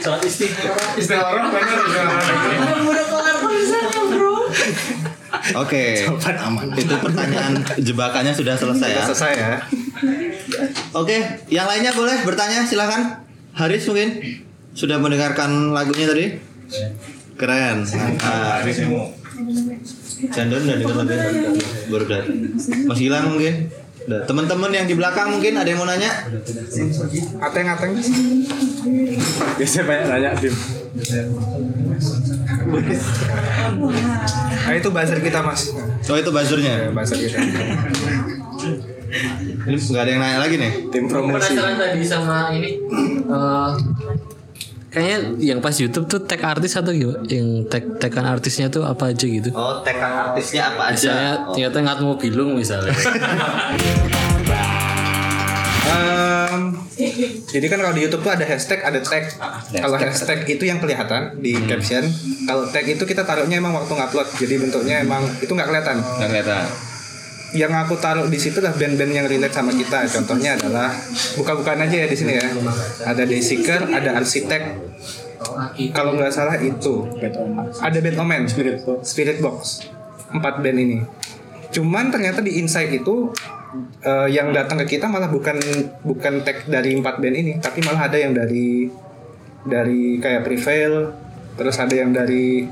[0.00, 0.96] Sholat istighfar.
[0.96, 1.78] Istilah bener
[2.80, 4.36] Udah kelar konsernya bro.
[5.56, 6.06] Oke.
[6.78, 9.02] Itu pertanyaan jebakannya sudah selesai ya.
[9.10, 9.54] Selesai ya.
[10.94, 11.16] Oke,
[11.50, 13.26] yang lainnya boleh bertanya silakan.
[13.50, 14.22] Haris mungkin
[14.74, 16.26] sudah mendengarkan lagunya tadi.
[17.34, 17.82] Keren.
[18.22, 18.62] Ah,
[20.30, 21.32] Chandon udah dengar lagunya
[21.88, 22.04] baru.
[22.86, 23.72] Mas Gilang mungkin.
[24.10, 26.10] Teman-teman yang di belakang mungkin ada yang mau nanya?
[27.38, 27.94] Ateng-ateng.
[29.54, 30.54] Biasanya banyak nanya tim.
[34.66, 35.70] Nah itu buzzer kita mas.
[36.10, 36.90] Oh itu buzzernya.
[36.90, 37.38] Buzzer kita.
[39.60, 40.72] Ini nggak ada yang nanya lagi nih.
[40.90, 41.54] Tim promosi.
[41.54, 42.78] Penasaran tadi sama ini
[43.26, 43.70] eh,
[44.90, 47.22] kayaknya yang pas YouTube tuh tag artis atau gimana?
[47.24, 49.54] Yang tag tagan artisnya tuh apa aja gitu?
[49.54, 50.98] Oh, tekan artisnya apa aja?
[50.98, 51.54] Misalnya Oh.
[51.54, 52.90] ternyata ngatmu bilung misalnya.
[55.90, 56.74] Em,
[57.46, 59.30] jadi kan kalau di YouTube tuh ada hashtag, ada tag.
[59.70, 62.06] Kalau hashtag itu yang kelihatan di caption.
[62.46, 64.28] Kalau tag itu kita taruhnya emang waktu ngupload.
[64.38, 65.96] Jadi bentuknya emang itu nggak kelihatan.
[66.02, 66.89] Nggak kelihatan.
[67.50, 70.06] Yang aku taruh di situ lah band-band yang relate sama kita.
[70.06, 70.94] Contohnya adalah
[71.34, 72.46] buka-bukaan aja ya di sini ya.
[73.06, 74.62] Ada Dayseeker, ada Arsitek.
[75.90, 77.10] Kalau nggak salah itu.
[77.82, 78.98] Ada Band Omen, Spirit Box.
[79.10, 79.82] Spirit Box.
[80.30, 80.98] Empat band ini.
[81.74, 83.34] Cuman ternyata di Insight itu
[84.02, 85.58] eh, yang datang ke kita malah bukan
[86.06, 88.90] bukan tag dari empat band ini, tapi malah ada yang dari
[89.66, 91.14] dari kayak Prevail,
[91.58, 92.66] terus ada yang dari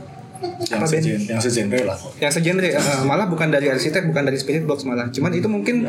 [0.70, 1.98] yang sejen yang segenre lah.
[2.22, 5.10] Yang segenre eh, malah bukan dari arsitek bukan dari spirit box malah.
[5.10, 5.86] Cuman itu mungkin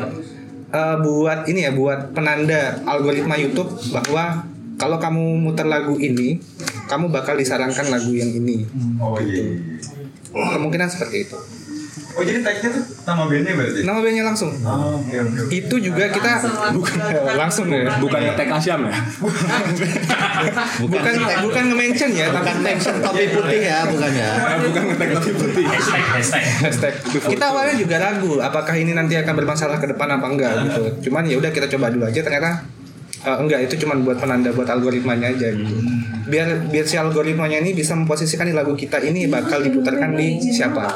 [0.70, 4.46] eh, buat ini ya buat penanda algoritma YouTube bahwa
[4.80, 6.40] kalau kamu muter lagu ini
[6.88, 8.66] kamu bakal disarankan lagu yang ini.
[8.98, 9.44] Oh iya.
[10.30, 11.38] kemungkinan seperti itu
[12.10, 13.80] Oh jadi tagnya tuh nama bandnya berarti?
[13.80, 15.14] nama bandnya langsung Oh, oke.
[15.14, 15.42] oke.
[15.48, 16.32] itu juga kita
[16.72, 16.96] bukan
[17.40, 18.94] langsung ya bukan ngetek Asyam ya
[20.82, 24.30] bukan bukan nge-mention ya tapi Bukan mention topi putih ya, bukan ya.
[24.66, 26.94] bukan ngetek tapi putih hashtag
[27.24, 31.22] kita awalnya juga ragu apakah ini nanti akan bermasalah ke depan apa enggak gitu cuman
[31.24, 32.64] ya udah kita coba dulu aja ternyata
[33.20, 35.74] eh, enggak itu cuma buat penanda buat algoritmanya aja gitu
[36.30, 40.86] biar biar si algoritmanya ini bisa memposisikan di lagu kita ini bakal diputarkan di siapa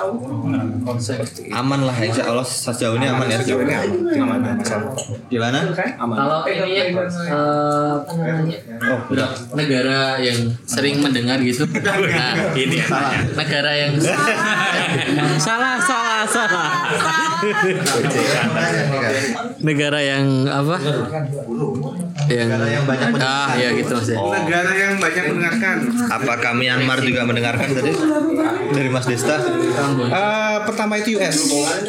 [1.55, 3.41] Aman lah, insya Allah sejauh ini aman ya.
[3.41, 3.73] sejauh ini
[4.21, 4.93] aman masalah
[5.33, 5.73] Gimana?
[5.73, 8.59] Kalau ini apa namanya?
[9.09, 11.65] Udah, negara yang sering mendengar gitu.
[12.15, 12.87] Nah, Ini ya.
[13.33, 13.93] negara yang
[15.47, 16.69] salah salah salah.
[19.65, 20.77] negara yang apa?
[22.25, 24.23] Yang, yang banyak ah ya gitu maksudnya.
[24.23, 25.77] negara yang banyak mendengarkan.
[26.09, 27.91] Apakah Myanmar juga mendengarkan tadi?
[28.71, 29.43] Dari Mas Desta?
[29.43, 31.37] Eh, pertama itu US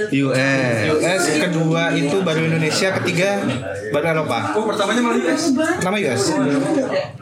[0.09, 0.77] US.
[0.97, 3.45] US kedua itu baru Indonesia ketiga
[3.93, 4.57] baru Eropa.
[4.57, 5.43] Oh pertamanya malah US.
[5.85, 6.23] nama US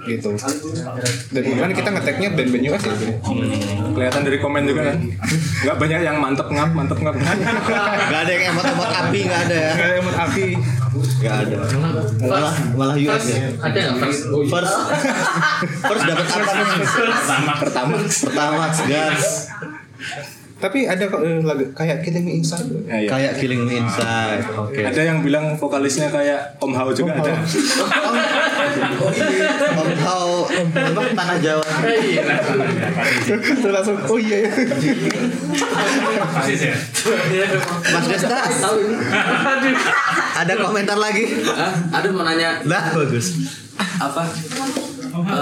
[0.08, 0.30] gitu.
[1.36, 3.14] Dan kemudian kita ngeteknya band-band US ya gitu.
[3.94, 4.98] kelihatan dari komen juga kan?
[5.68, 7.16] Nggak banyak yang mantep ngap mantep ngap
[8.04, 9.72] Gak ada yang emot-emot api, gak ada ya.
[9.76, 10.48] Kayak emot api
[11.22, 11.58] Gak ada.
[12.22, 13.50] Malah malah US ya.
[13.58, 14.22] Ada nggak first?
[14.30, 14.76] First,
[15.82, 16.66] first dapat apa nih?
[16.86, 17.52] Pertama.
[17.58, 19.50] Pertama, pertama gas.
[20.64, 22.72] Tapi ada kok eh, lagu kayak Killing Me Inside.
[22.88, 23.10] Ya, ya.
[23.12, 24.48] Kayak Killing Me Inside.
[24.56, 24.80] Oke.
[24.80, 27.36] ada yang bilang vokalisnya kayak Om Hao juga ada
[29.76, 31.68] Om Hao, apa tanah Jawa.
[33.28, 34.52] Terus langsung oh iya ya.
[37.92, 38.40] Mas Desta,
[40.40, 41.44] ada komentar lagi?
[41.52, 43.36] Ah, ada mau nanya Lah bagus.
[44.00, 44.24] apa?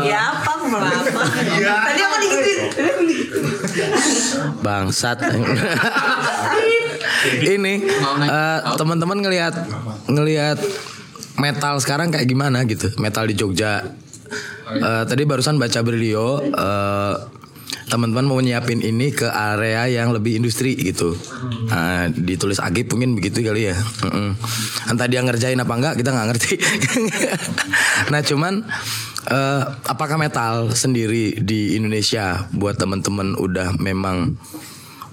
[0.05, 0.77] Ya apa apa?
[0.77, 2.57] Tadi aku digituin.
[2.71, 3.45] Tadi aku digituin.
[4.61, 5.17] Bangsat.
[7.55, 7.73] Ini
[8.25, 9.53] eh, teman-teman ngelihat
[10.09, 10.57] ngelihat
[11.37, 12.89] metal sekarang kayak gimana gitu.
[12.97, 13.85] Metal di Jogja.
[14.71, 17.15] Eh, tadi barusan baca beliau eh,
[17.91, 21.11] teman-teman mau nyiapin ini ke area yang lebih industri gitu.
[21.67, 23.75] Nah, ditulis Agib mungkin begitu kali ya.
[23.75, 24.31] Mm-mm.
[24.87, 26.55] Entah dia ngerjain apa enggak kita nggak ngerti.
[28.15, 28.63] nah cuman
[29.27, 34.39] eh, apakah metal sendiri di Indonesia buat teman-teman udah memang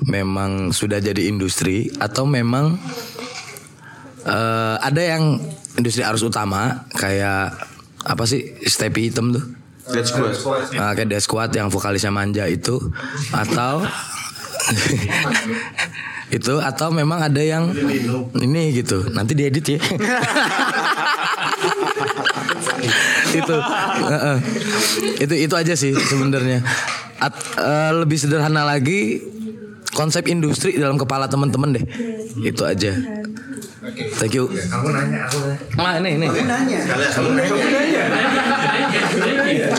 [0.07, 2.79] memang sudah jadi industri atau memang
[4.25, 5.43] eh, ada yang
[5.77, 7.55] industri arus utama kayak
[8.07, 9.45] apa sih Stepi Hitam tuh?
[9.89, 10.37] Dead Squad.
[10.77, 12.77] Nah, kayak Death Squad yang vokalisnya manja itu
[13.33, 13.81] atau
[16.29, 17.73] itu atau memang ada yang
[18.37, 19.09] ini gitu.
[19.13, 19.81] Nanti diedit ya.
[23.29, 23.55] Itu
[24.09, 24.39] Heeh.
[25.21, 26.65] itu itu aja sih sebenarnya.
[27.21, 29.21] At- eh, lebih sederhana lagi
[29.93, 31.85] konsep industri dalam kepala teman-teman deh.
[32.41, 32.95] Itu aja.
[34.17, 34.49] Thank you.
[34.49, 35.81] Aku nanya, aku nanya.
[35.81, 36.29] ah ini ini.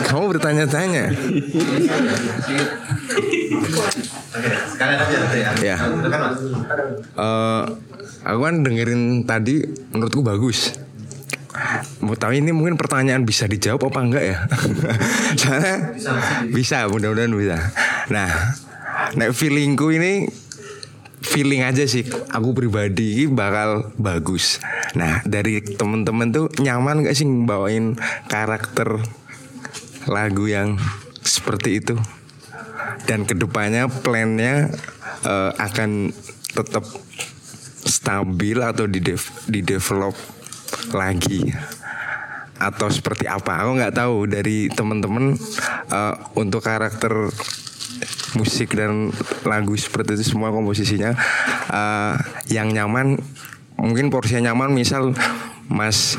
[0.04, 1.04] Kamu bertanya-tanya.
[4.30, 5.50] Sekalian aja nanti ya.
[5.58, 5.76] Ya.
[7.18, 7.62] Eh,
[8.22, 10.74] aku kan dengerin tadi menurutku bagus.
[11.98, 14.36] Mau tahu ini mungkin pertanyaan bisa dijawab apa enggak ya?
[15.40, 15.76] Soalnya
[16.54, 17.58] bisa, mudah-mudahan bisa.
[18.08, 18.30] Nah,
[19.18, 20.30] nek feelingku ini
[21.20, 24.62] feeling aja sih aku pribadi ini bakal bagus.
[24.94, 27.98] Nah, dari temen-temen tuh nyaman gak sih bawain
[28.30, 28.98] karakter
[30.08, 30.78] lagu yang
[31.22, 31.94] seperti itu?
[33.04, 34.70] Dan ke depannya plannya
[35.24, 36.10] eh, akan
[36.50, 36.84] tetap
[37.86, 39.00] stabil atau di
[39.50, 40.14] di develop
[40.94, 41.50] lagi?
[42.60, 43.64] Atau seperti apa?
[43.64, 44.28] Aku nggak tahu.
[44.30, 45.34] Dari teman-teman
[45.90, 47.30] eh, untuk karakter
[48.38, 49.10] musik dan
[49.42, 51.12] lagu seperti itu semua komposisinya
[51.68, 52.14] eh,
[52.48, 53.18] yang nyaman
[53.76, 54.72] mungkin porsinya nyaman.
[54.76, 55.12] Misal
[55.70, 56.18] Mas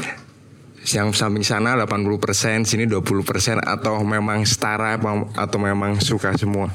[0.89, 4.97] yang samping sana 80% sini 20% atau memang setara
[5.37, 6.73] atau memang suka semua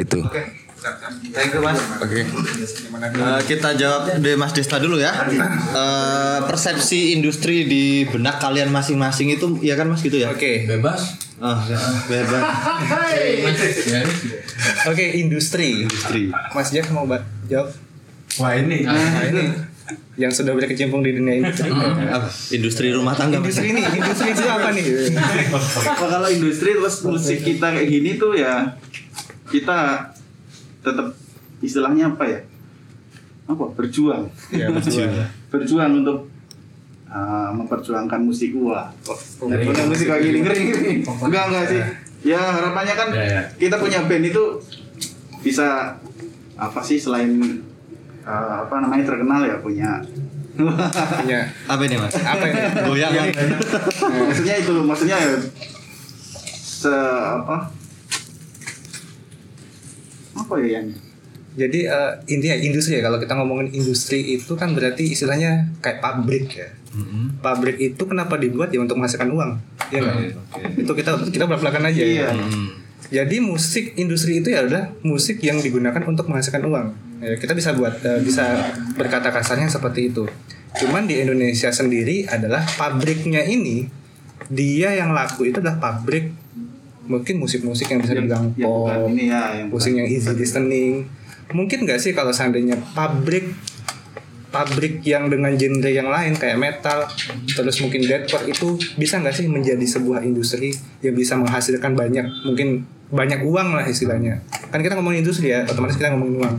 [0.00, 0.24] itu
[1.34, 1.78] Thank you mas.
[1.98, 2.22] Oke.
[2.22, 5.10] Eh, kita jawab dari Mas Desta dulu ya.
[5.26, 10.30] Eh, persepsi industri di benak kalian masing-masing itu ya kan Mas gitu ya?
[10.30, 10.70] Oke.
[10.70, 11.18] Bebas.
[11.42, 11.58] Ah,
[12.06, 12.42] bebas.
[14.90, 15.86] Oke, industri.
[15.86, 16.30] Industri.
[16.30, 17.06] Mas Jack mau
[17.50, 17.74] jawab?
[18.38, 18.86] Wah ini.
[18.86, 19.44] Nah, ini
[20.20, 21.72] yang sudah berkecimpung di dunia industri.
[21.72, 22.28] Apa?
[22.52, 23.40] Industri rumah tangga.
[23.40, 24.84] Industri ini, industri itu apa nih?
[25.52, 28.76] Wah, kalau industri terus musik kita kayak gini tuh ya
[29.48, 30.12] kita
[30.84, 31.16] tetap
[31.64, 32.40] istilahnya apa ya?
[33.48, 33.64] Apa?
[33.72, 34.28] Berjuang.
[34.52, 35.12] Ya, berjuang.
[35.48, 36.28] Berjuang untuk
[37.08, 38.92] uh, memperjuangkan musik gua.
[39.40, 40.62] Memperjuangkan musik kayak gini ngeri.
[41.04, 41.82] Enggak enggak sih.
[42.28, 43.08] Ya harapannya kan
[43.56, 44.44] kita punya band itu
[45.40, 45.94] bisa
[46.58, 47.62] apa sih selain
[48.28, 50.04] uh, apa namanya terkenal ya punya
[50.58, 51.40] Punya
[51.72, 52.14] Apa ini Mas?
[52.18, 52.60] apa ini?
[52.84, 53.14] Goyang.
[54.26, 55.32] maksudnya itu maksudnya ya
[56.78, 56.94] se
[57.26, 57.74] apa
[60.38, 60.86] apa ya yang
[61.58, 66.46] Jadi eh, intinya industri ya kalau kita ngomongin industri itu kan berarti istilahnya kayak pabrik
[66.54, 66.70] ya.
[67.42, 69.58] Pabrik itu kenapa dibuat ya untuk menghasilkan uang,
[69.90, 70.38] ya nggak?
[70.78, 71.98] Itu kita kita belak belakan aja.
[71.98, 72.30] Iya.
[72.30, 72.46] ya.
[73.08, 76.88] Jadi musik industri itu ya adalah musik yang digunakan untuk menghasilkan uang.
[77.18, 80.28] Ya, kita bisa buat eh, bisa berkata kasarnya seperti itu.
[80.76, 83.88] Cuman di Indonesia sendiri adalah pabriknya ini
[84.46, 86.30] dia yang laku itu adalah pabrik
[87.08, 91.08] mungkin musik-musik yang bisa dibilang pop, ya yang musik yang easy listening.
[91.48, 93.48] Mungkin nggak sih kalau seandainya pabrik
[94.48, 97.04] pabrik yang dengan genre yang lain kayak metal
[97.52, 100.72] terus mungkin deathcore itu bisa nggak sih menjadi sebuah industri
[101.04, 104.44] yang bisa menghasilkan banyak mungkin banyak uang lah istilahnya?
[104.68, 106.56] Kan kita ngomongin industri ya otomatis kita ngomongin uang.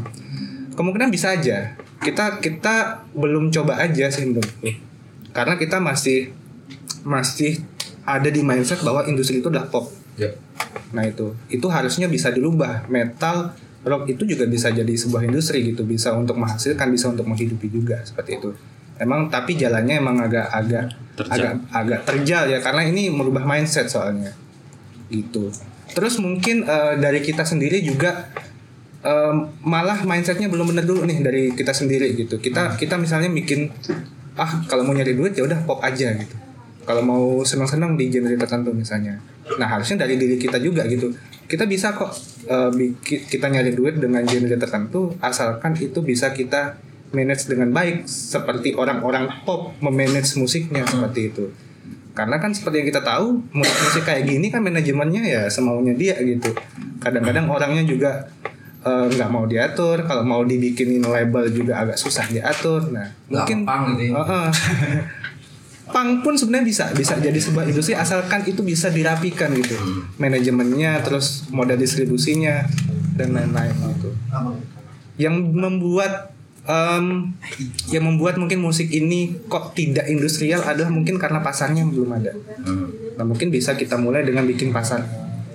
[0.73, 1.77] Kemungkinan bisa aja.
[1.99, 4.89] Kita kita belum coba aja sih menurutku
[5.33, 6.33] karena kita masih
[7.05, 7.61] masih
[8.03, 9.93] ada di mindset bahwa industri itu udah pop.
[10.89, 12.89] Nah itu, itu harusnya bisa dirubah.
[12.89, 13.53] Metal,
[13.85, 18.03] rock itu juga bisa jadi sebuah industri gitu, bisa untuk menghasilkan, bisa untuk menghidupi juga
[18.03, 18.51] seperti itu.
[18.99, 20.85] Emang tapi jalannya emang agak agak
[21.31, 24.35] agak agak terjal ya karena ini merubah mindset soalnya.
[25.07, 25.47] Gitu.
[25.95, 28.27] Terus mungkin eh, dari kita sendiri juga
[28.99, 32.43] eh, malah mindsetnya belum benar dulu nih dari kita sendiri gitu.
[32.43, 33.71] Kita kita misalnya bikin
[34.35, 36.35] ah kalau mau nyari duit ya udah pop aja gitu.
[36.83, 39.15] Kalau mau senang-senang di genre tertentu misalnya.
[39.55, 41.15] Nah harusnya dari diri kita juga gitu.
[41.49, 42.13] Kita bisa kok
[42.71, 46.77] bikin- kita nyari duit dengan genre tertentu asalkan itu bisa kita
[47.09, 51.49] manage dengan baik seperti orang-orang pop memanage musiknya seperti itu.
[52.13, 56.53] Karena kan seperti yang kita tahu musik-musik kayak gini kan manajemennya ya semaunya dia gitu.
[56.99, 58.29] Kadang-kadang orangnya juga
[58.79, 60.05] eh, nggak mau diatur.
[60.05, 62.93] Kalau mau dibikinin label juga agak susah diatur.
[62.93, 64.21] Nah mungkin Gampang gitu ya.
[64.21, 64.47] Heeh.
[65.89, 69.73] Pang pun sebenarnya bisa bisa jadi sebuah industri asalkan itu bisa dirapikan gitu.
[70.21, 72.69] Manajemennya terus model distribusinya
[73.17, 74.13] dan lain-lain gitu.
[75.17, 76.31] Yang membuat
[76.69, 77.33] em,
[77.89, 82.37] yang membuat mungkin musik ini kok tidak industrial adalah mungkin karena pasarnya belum ada.
[83.17, 85.03] Nah mungkin bisa kita mulai dengan bikin pasar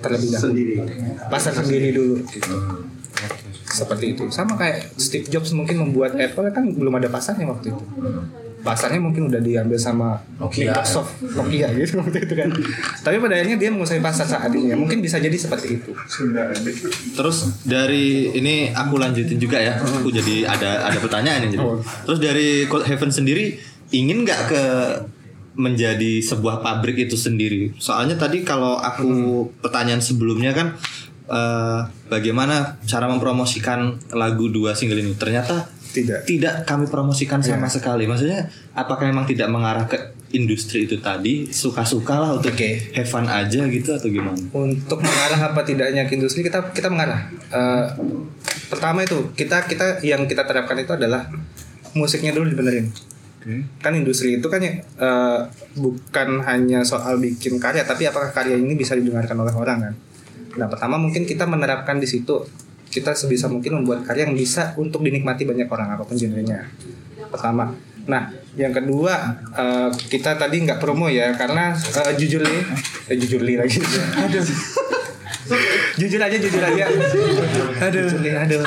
[0.03, 0.51] terlebih dahulu.
[0.51, 0.73] Sendiri.
[1.31, 2.53] Pasar sendiri dulu gitu.
[3.65, 4.27] Seperti itu.
[4.29, 7.83] Sama kayak Steve Jobs mungkin membuat Apple kan belum ada pasarnya waktu itu
[8.65, 10.73] pasarnya mungkin udah diambil sama Nokia.
[10.73, 12.49] Microsoft Nokia gitu waktu itu kan
[13.05, 15.93] tapi pada akhirnya dia menguasai pasar saat ini ya mungkin bisa jadi seperti itu
[17.15, 19.77] Terus dari ini aku lanjutin juga ya.
[19.77, 21.55] Aku jadi ada ada pertanyaan ini.
[21.57, 21.65] jadi.
[21.65, 21.79] Oh.
[21.81, 23.55] Terus dari Cold Heaven sendiri
[23.93, 24.63] ingin nggak ke
[25.55, 27.71] menjadi sebuah pabrik itu sendiri?
[27.79, 30.75] Soalnya tadi kalau aku pertanyaan sebelumnya kan
[31.31, 31.79] eh,
[32.11, 35.15] bagaimana cara mempromosikan lagu dua single ini?
[35.15, 36.19] Ternyata tidak.
[36.27, 38.03] Tidak kami promosikan sama sekali.
[38.03, 39.95] Maksudnya apakah memang tidak mengarah ke
[40.35, 41.47] industri itu tadi?
[41.47, 42.91] Suka-suka lah untuk Oke.
[42.91, 44.35] have fun aja gitu atau gimana?
[44.51, 47.31] untuk mengarah apa tidaknya ke industri kita kita mengarah.
[47.31, 47.85] Eh,
[48.67, 51.31] pertama itu kita kita yang kita terapkan itu adalah
[51.95, 52.91] musiknya dulu dibenerin.
[53.79, 55.39] Kan industri itu kan ya eh,
[55.79, 59.93] bukan hanya soal bikin karya tapi apakah karya ini bisa didengarkan oleh orang kan?
[60.59, 62.43] Nah pertama mungkin kita menerapkan di situ
[62.95, 66.63] kita sebisa mungkin membuat karya yang bisa untuk dinikmati banyak orang apa pun genrenya.
[67.27, 67.75] Pertama.
[68.07, 72.63] Nah yang kedua eh, kita tadi nggak promo ya karena eh, jujur nih
[73.11, 73.83] eh, jujur li lagi.
[74.23, 74.45] Aduh.
[75.99, 76.85] Jujur aja jujur aja.
[77.83, 78.07] Aduh.
[78.15, 78.63] Aduh.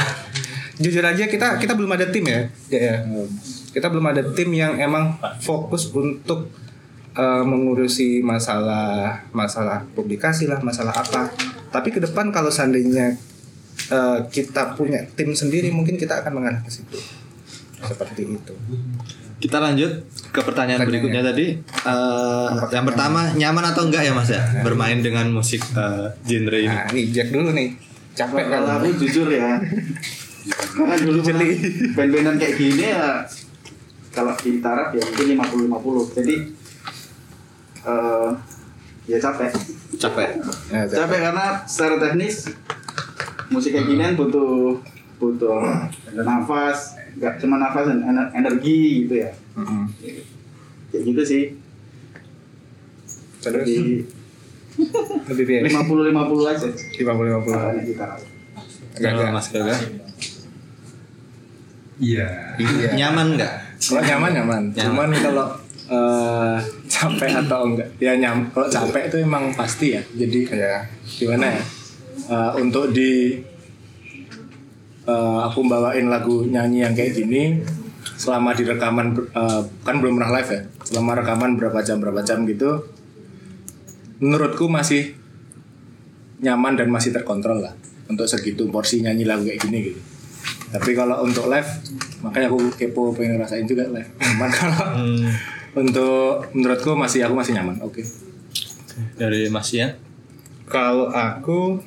[0.76, 2.97] Jujur aja kita kita belum ada tim ya ya, ya.
[3.72, 6.53] kita belum ada tim yang emang fokus untuk
[7.16, 11.33] eh, mengurusi masalah masalah publikasi lah masalah apa.
[11.72, 13.16] Tapi ke depan kalau seandainya
[13.87, 16.99] eh, kita punya tim sendiri mungkin kita akan mengarah ke situ
[17.79, 18.55] seperti itu
[19.39, 20.03] Kita lanjut
[20.35, 21.55] ke pertanyaan berikutnya tadi.
[21.62, 26.66] Eh, yang pertama nyaman atau enggak ya Mas ya bermain dengan musik eh, genre ini?
[26.66, 27.70] nah ini Jack dulu nih
[28.18, 29.62] capek kan Kalau aku jujur ya,
[30.74, 31.47] karena dulu pernah
[31.97, 33.22] band-bandan kayak gini ya,
[34.11, 36.16] kalau di taraf ya mungkin 50-50.
[36.18, 36.35] Jadi
[37.87, 38.31] eh
[39.07, 39.51] ya capek.
[40.03, 40.29] Capek.
[40.74, 42.51] Ya, Capek karena secara teknis
[43.49, 44.76] musik kayak ginian butuh
[45.18, 45.61] butuh
[46.14, 48.01] nafas, nggak cuma nafas dan
[48.32, 49.30] energi gitu ya.
[50.92, 51.44] Kayak gitu sih.
[53.38, 54.03] Terus Jadi
[55.28, 56.68] lebih biaya 50-50 aja.
[56.70, 58.20] 50 50 Kalau di taraf.
[58.99, 59.30] Enggak, enggak.
[59.34, 59.76] Mas Gaga.
[61.99, 62.28] Iya.
[62.94, 63.55] Nyaman enggak?
[63.78, 64.62] Kalau nyaman nyaman.
[64.74, 65.46] Cuman kalau
[65.90, 67.88] eh, capek atau enggak?
[67.99, 68.46] Ya nyam.
[68.55, 70.03] Kalau capek itu emang pasti ya.
[70.14, 70.86] Jadi ya
[71.18, 71.62] gimana ya?
[72.27, 73.39] Eh, untuk di
[75.07, 77.62] eh, aku bawain lagu nyanyi yang kayak gini
[78.19, 80.61] selama di rekaman eh, kan belum pernah live ya.
[80.83, 82.83] Selama rekaman berapa jam berapa jam gitu.
[84.19, 85.14] Menurutku masih
[86.43, 87.75] nyaman dan masih terkontrol lah
[88.11, 90.01] untuk segitu porsi nyanyi lagu kayak gini gitu.
[90.69, 91.71] Tapi kalau untuk live,
[92.21, 94.11] makanya aku kepo pengen ngerasain juga live.
[94.35, 94.87] Cuman kalau
[95.79, 97.79] untuk menurutku masih aku masih nyaman.
[97.81, 98.03] Oke.
[99.14, 99.95] Dari Mas ya?
[100.69, 101.81] kalau aku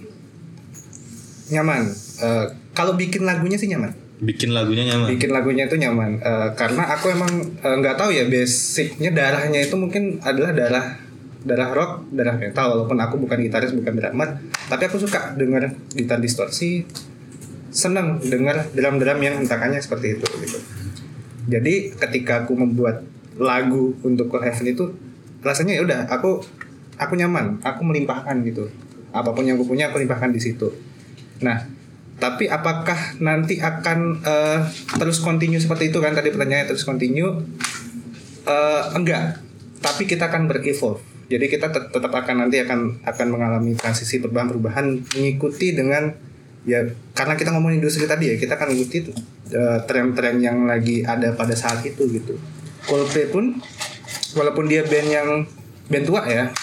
[1.51, 1.91] nyaman.
[2.23, 3.91] Eh, kalau bikin lagunya sih nyaman.
[4.21, 5.07] Bikin lagunya nyaman.
[5.17, 6.17] bikin lagunya itu nyaman.
[6.23, 7.31] Eh, karena aku emang
[7.61, 10.85] eh, nggak tahu ya basicnya darahnya itu mungkin adalah darah
[11.41, 14.39] darah rock darah metal walaupun aku bukan gitaris bukan drummer.
[14.71, 16.87] Tapi aku suka dengar gitar distorsi
[17.71, 20.59] seneng dengar drum-drum yang hentakannya seperti itu gitu.
[21.49, 23.03] Jadi ketika aku membuat
[23.41, 24.85] lagu untuk Cold Heaven itu
[25.41, 26.45] rasanya ya udah aku
[27.01, 28.69] aku nyaman aku melimpahkan gitu.
[29.11, 30.90] Apa pun yang aku punya aku limpahkan di situ
[31.41, 31.65] nah
[32.21, 34.59] tapi apakah nanti akan eh,
[35.01, 37.33] terus continue seperti itu kan tadi pertanyaannya terus continue?
[38.45, 39.41] Eh, enggak.
[39.81, 41.01] Tapi kita akan berevolve.
[41.25, 46.13] Jadi kita tet- tetap akan nanti akan akan mengalami transisi perubahan-perubahan mengikuti dengan
[46.61, 46.85] ya
[47.17, 49.09] karena kita ngomongin industri tadi ya kita akan mengikuti
[49.49, 52.37] eh, tren-tren yang lagi ada pada saat itu gitu.
[52.85, 53.57] Coldplay pun
[54.37, 55.29] walaupun dia band yang
[55.89, 56.53] band tua ya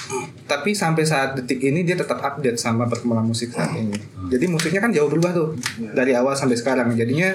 [0.49, 3.93] tapi sampai saat detik ini dia tetap update sama perkembangan musik saat ini
[4.29, 5.49] jadi musiknya kan jauh berubah tuh
[5.97, 6.93] dari awal sampai sekarang.
[6.95, 7.33] Jadinya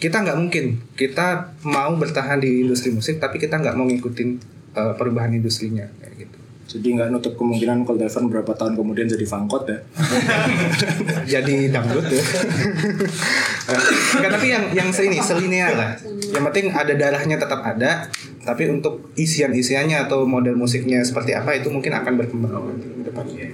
[0.00, 0.80] kita nggak mungkin.
[0.96, 4.28] Kita mau bertahan di industri musik tapi kita nggak mau ngikutin
[4.74, 6.38] uh, perubahan industrinya kayak gitu.
[6.72, 9.78] Jadi nggak nutup kemungkinan Cold Heaven berapa tahun kemudian jadi fangkot ya.
[11.38, 12.24] jadi dangdut ya.
[14.24, 15.92] Tapi yang yang ini selinear lah.
[16.32, 18.08] Yang penting ada darahnya tetap ada
[18.42, 22.52] tapi untuk isian isiannya atau model musiknya seperti apa itu mungkin akan berkembang.
[22.56, 23.46] Nanti ke depannya.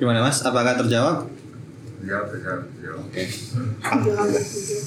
[0.00, 0.42] Gimana Mas?
[0.42, 1.39] Apakah terjawab?
[2.00, 3.22] Oke.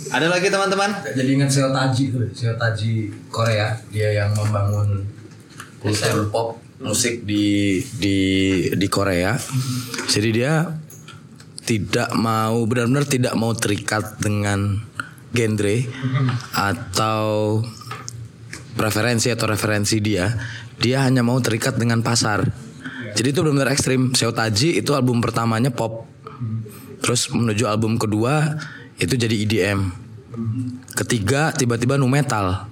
[0.09, 0.91] Ada lagi teman-teman?
[1.13, 5.05] Jadi ingat Seo Taji tuh, Seo Taji Korea, dia yang membangun
[5.77, 8.17] kultur pop musik di di
[8.73, 9.37] di Korea.
[10.09, 10.67] Jadi dia
[11.63, 14.83] tidak mau benar-benar tidak mau terikat dengan
[15.31, 15.77] genre
[16.53, 17.61] atau
[18.75, 20.27] preferensi atau referensi dia.
[20.81, 22.43] Dia hanya mau terikat dengan pasar.
[23.13, 24.11] Jadi itu benar-benar ekstrim.
[24.17, 26.09] Seo Taji itu album pertamanya pop.
[27.03, 28.55] Terus menuju album kedua
[28.95, 29.91] itu jadi EDM.
[30.95, 32.71] Ketiga tiba-tiba nu metal.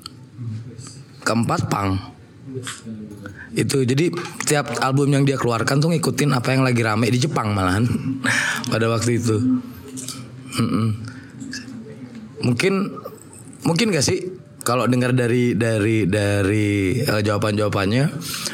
[1.21, 1.99] Keempat punk.
[3.53, 4.09] Itu jadi
[4.47, 7.85] tiap album yang dia keluarkan tuh ngikutin apa yang lagi rame di Jepang malahan
[8.71, 9.37] pada waktu itu.
[10.57, 10.87] Mm-mm.
[12.41, 12.73] Mungkin
[13.67, 18.03] mungkin gak sih kalau dengar dari dari dari eh, jawaban-jawabannya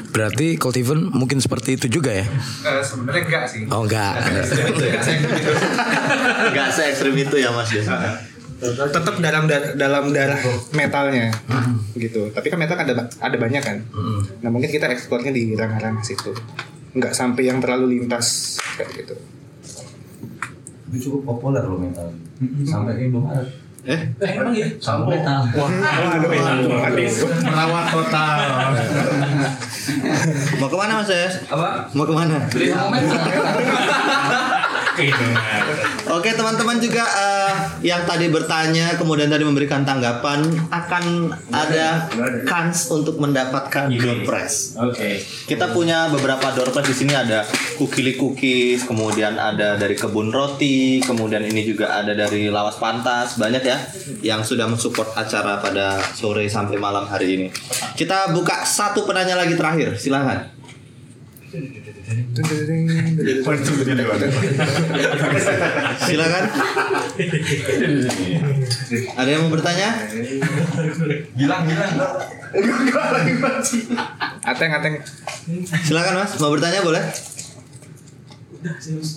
[0.09, 2.25] berarti Cold Even mungkin seperti itu juga ya?
[2.63, 3.61] Eh, sebenarnya enggak sih.
[3.67, 4.15] Oh enggak.
[6.49, 7.83] Gak se ekstrim itu ya Mas ya.
[8.89, 10.39] tetap dalam da- dalam darah
[10.71, 11.29] metalnya.
[11.93, 12.31] Gitu.
[12.31, 13.77] Tapi kan metal kan ada ada banyak kan?
[14.41, 16.33] Nah mungkin kita ekspornya di ranah-ranah situ.
[16.91, 19.15] Nggak sampai yang terlalu lintas kayak gitu.
[20.87, 22.09] Itu cukup populer loh mental.
[22.63, 23.66] Sampai ke Indomaret.
[23.87, 24.67] Eh, Eh, emang ya?
[24.83, 25.47] Sampai metal.
[25.55, 25.71] Wah,
[27.39, 28.37] Merawat total.
[30.59, 31.31] Mau ke mana Mas ya?
[31.47, 31.87] Apa?
[31.95, 32.35] Mau ke mana?
[32.51, 32.99] Beli sama
[36.17, 37.53] Oke teman-teman juga eh,
[37.85, 42.09] yang tadi bertanya kemudian tadi memberikan tanggapan akan ada
[42.49, 44.73] kans untuk mendapatkan door prize.
[44.79, 45.21] Oke.
[45.45, 47.45] Kita punya beberapa door prize di sini ada
[47.77, 53.63] kukili cookies, kemudian ada dari kebun roti, kemudian ini juga ada dari lawas pantas, banyak
[53.63, 53.77] ya
[54.25, 57.47] yang sudah mensupport acara pada sore sampai malam hari ini.
[57.93, 60.56] Kita buka satu penanya lagi terakhir, silahkan.
[66.03, 66.43] Silakan.
[69.15, 69.89] Ada yang mau bertanya?
[71.39, 71.93] Gilang, gilang.
[74.43, 74.95] Ateng, ateng.
[75.87, 77.03] Silakan Mas, mau bertanya boleh?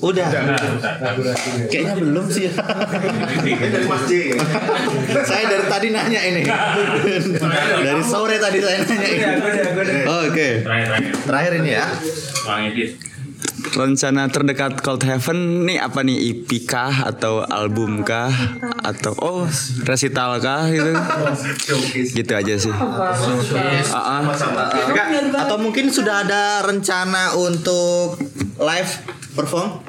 [0.00, 0.28] Udah.
[1.70, 2.50] Kayaknya belum sih.
[5.24, 6.42] saya dari tadi nanya ini.
[7.84, 9.28] dari sore tadi saya nanya ini.
[10.26, 10.48] Oke.
[11.26, 11.86] Terakhir ini ya.
[12.44, 13.10] Bang Edit.
[13.60, 18.32] Rencana terdekat Cold Heaven nih apa nih EP kah atau album kah
[18.82, 19.44] atau oh
[19.84, 20.90] resital kah gitu
[22.16, 22.72] gitu aja sih
[23.92, 24.22] Ah, ah.
[25.44, 28.18] Atau mungkin sudah ada rencana untuk
[28.58, 28.92] live
[29.34, 29.82] perform?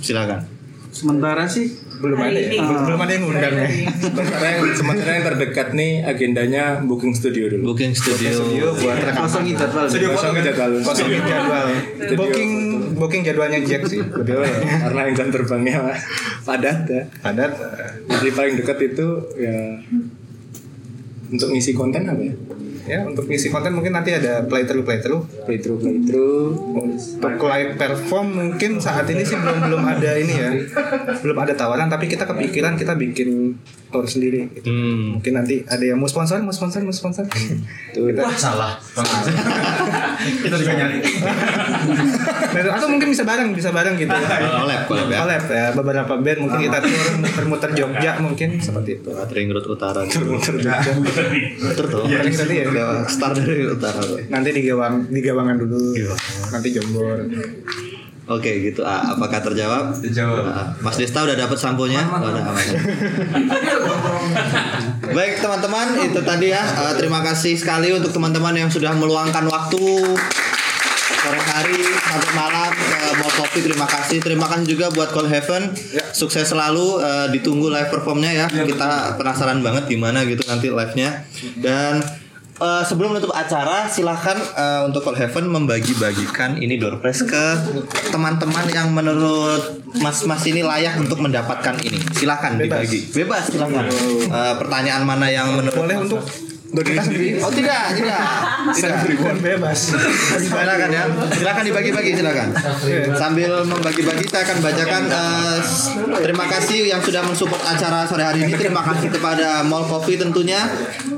[0.00, 0.46] Silakan.
[0.94, 2.60] Sementara sih belum ada ya?
[2.60, 3.68] belum ada yang undang ya
[4.02, 7.72] sementara yang sementara yang terdekat nih agendanya booking studio dulu.
[7.72, 8.30] Booking studio.
[8.34, 9.84] studio buat rekaman Kosongin jadwal.
[9.88, 10.70] Studio Kosongin jadwal.
[10.84, 11.66] kosongin jadwal
[12.18, 12.52] booking
[12.98, 15.96] booking jadwalnya Jack sih ya, karena yang jam terbangnya
[16.44, 17.02] padat ya.
[17.22, 17.52] padat
[18.10, 19.06] Jadi paling dekat itu
[19.38, 19.80] ya
[21.26, 22.34] untuk ngisi konten apa ya?
[22.84, 26.52] ya untuk isi konten mungkin nanti ada playthrough playthrough Playthrough playthrough.
[26.76, 30.50] untuk live perform mungkin saat ini sih belum belum ada ini ya
[31.16, 33.56] belum ada tawaran tapi kita kepikiran kita bikin
[33.88, 34.68] tour sendiri gitu.
[34.68, 35.16] Hmm.
[35.16, 37.24] mungkin nanti ada yang mau sponsor mau sponsor mau sponsor
[37.94, 38.76] Tuh, kita- Wah, salah.
[40.34, 40.98] Kita juga nyari.
[42.54, 45.16] Nah, atau mungkin bisa bareng bisa bareng gitu Collab, collab ya.
[45.18, 50.00] collab ya beberapa band mungkin kita tour muter-muter Jogja mungkin seperti itu Ring Road Utara.
[50.02, 50.74] muter Jogja
[51.60, 52.02] Betul tuh.
[52.06, 52.66] Paling tadi ya
[53.06, 54.18] Start dari utara tuh.
[54.28, 55.94] nanti di Gawang di Gawangan dulu
[56.50, 57.18] nanti Jombor
[58.24, 58.80] Oke gitu.
[58.80, 59.92] Ah, apakah terjawab?
[60.00, 60.48] Terjawab.
[60.48, 62.00] Ah, Mas Desta udah dapat samponya?
[62.08, 62.64] Oh, udah aman.
[65.16, 66.64] Baik teman-teman, itu tadi ya.
[66.64, 70.16] Eh, terima kasih sekali untuk teman-teman yang sudah meluangkan waktu
[71.24, 73.62] sore hari sampai malam ke Mall Coffee.
[73.64, 74.20] Terima kasih.
[74.20, 75.72] Terima kasih juga buat Call Heaven.
[76.12, 77.00] Sukses selalu.
[77.00, 78.46] eh, ditunggu live performnya ya.
[78.52, 81.24] Kita penasaran banget gimana gitu nanti live-nya.
[81.56, 82.04] Dan
[82.60, 87.44] eh, sebelum menutup acara, silahkan eh, untuk Call Heaven membagi-bagikan ini door prize ke
[88.12, 92.04] teman-teman yang menurut mas-mas ini layak untuk mendapatkan ini.
[92.12, 93.00] Silahkan dibagi.
[93.16, 93.88] Bebas silahkan.
[94.28, 96.20] Eh, pertanyaan mana yang menurut boleh untuk
[96.76, 98.20] kita sendiri Oh tidak, tidak.
[98.72, 98.96] Tidak.
[99.06, 99.94] ribuan bebas
[100.34, 101.04] Silakan ya.
[101.30, 102.48] Silakan dibagi-bagi silakan.
[103.12, 105.02] Sambil membagi-bagi saya akan bacakan
[105.60, 108.54] s- terima kasih yang sudah mensupport acara sore hari ini.
[108.54, 110.64] Terima kasih kepada Mall Coffee tentunya,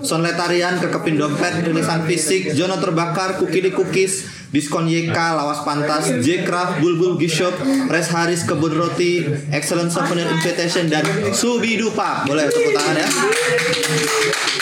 [0.01, 6.79] Sonletarian, Kekepin Dompet, Tulisan Fisik, Jono Terbakar, Kukili Cookies, Diskon YK, Lawas Pantas, J Craft,
[6.79, 7.55] Bulbul Gift Shop,
[7.91, 11.03] Res Haris Kebun Roti, Excellent Souvenir Invitation dan
[11.35, 12.23] Subidupa.
[12.25, 13.09] Boleh tepuk tangan ya.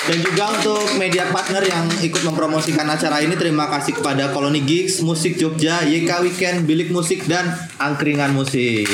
[0.05, 5.01] Dan juga untuk media partner yang ikut mempromosikan acara ini terima kasih kepada Koloni Gigs,
[5.01, 7.49] Musik Jogja, YK Weekend, Bilik Musik dan
[7.81, 8.85] Angkringan Musik.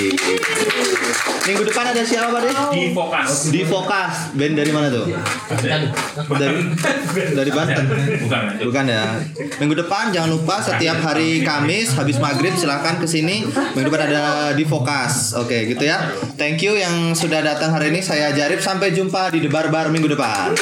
[1.51, 2.71] Minggu depan ada siapa Pak?
[2.71, 3.51] Di Fokas.
[3.51, 4.15] Di Fokas.
[4.39, 5.11] Band dari mana tuh?
[6.31, 6.59] Dari
[7.35, 7.85] dari Banten.
[8.23, 8.43] Bukan.
[8.71, 9.19] Bukan ya.
[9.59, 13.45] Minggu depan jangan lupa setiap hari Kamis habis maghrib silahkan ke sini.
[13.77, 15.37] Minggu depan ada di Fokas.
[15.37, 16.09] Oke, gitu ya.
[16.41, 18.01] Thank you yang sudah datang hari ini.
[18.01, 18.65] Saya Jarib.
[18.65, 20.57] Sampai jumpa di The Barbar minggu depan.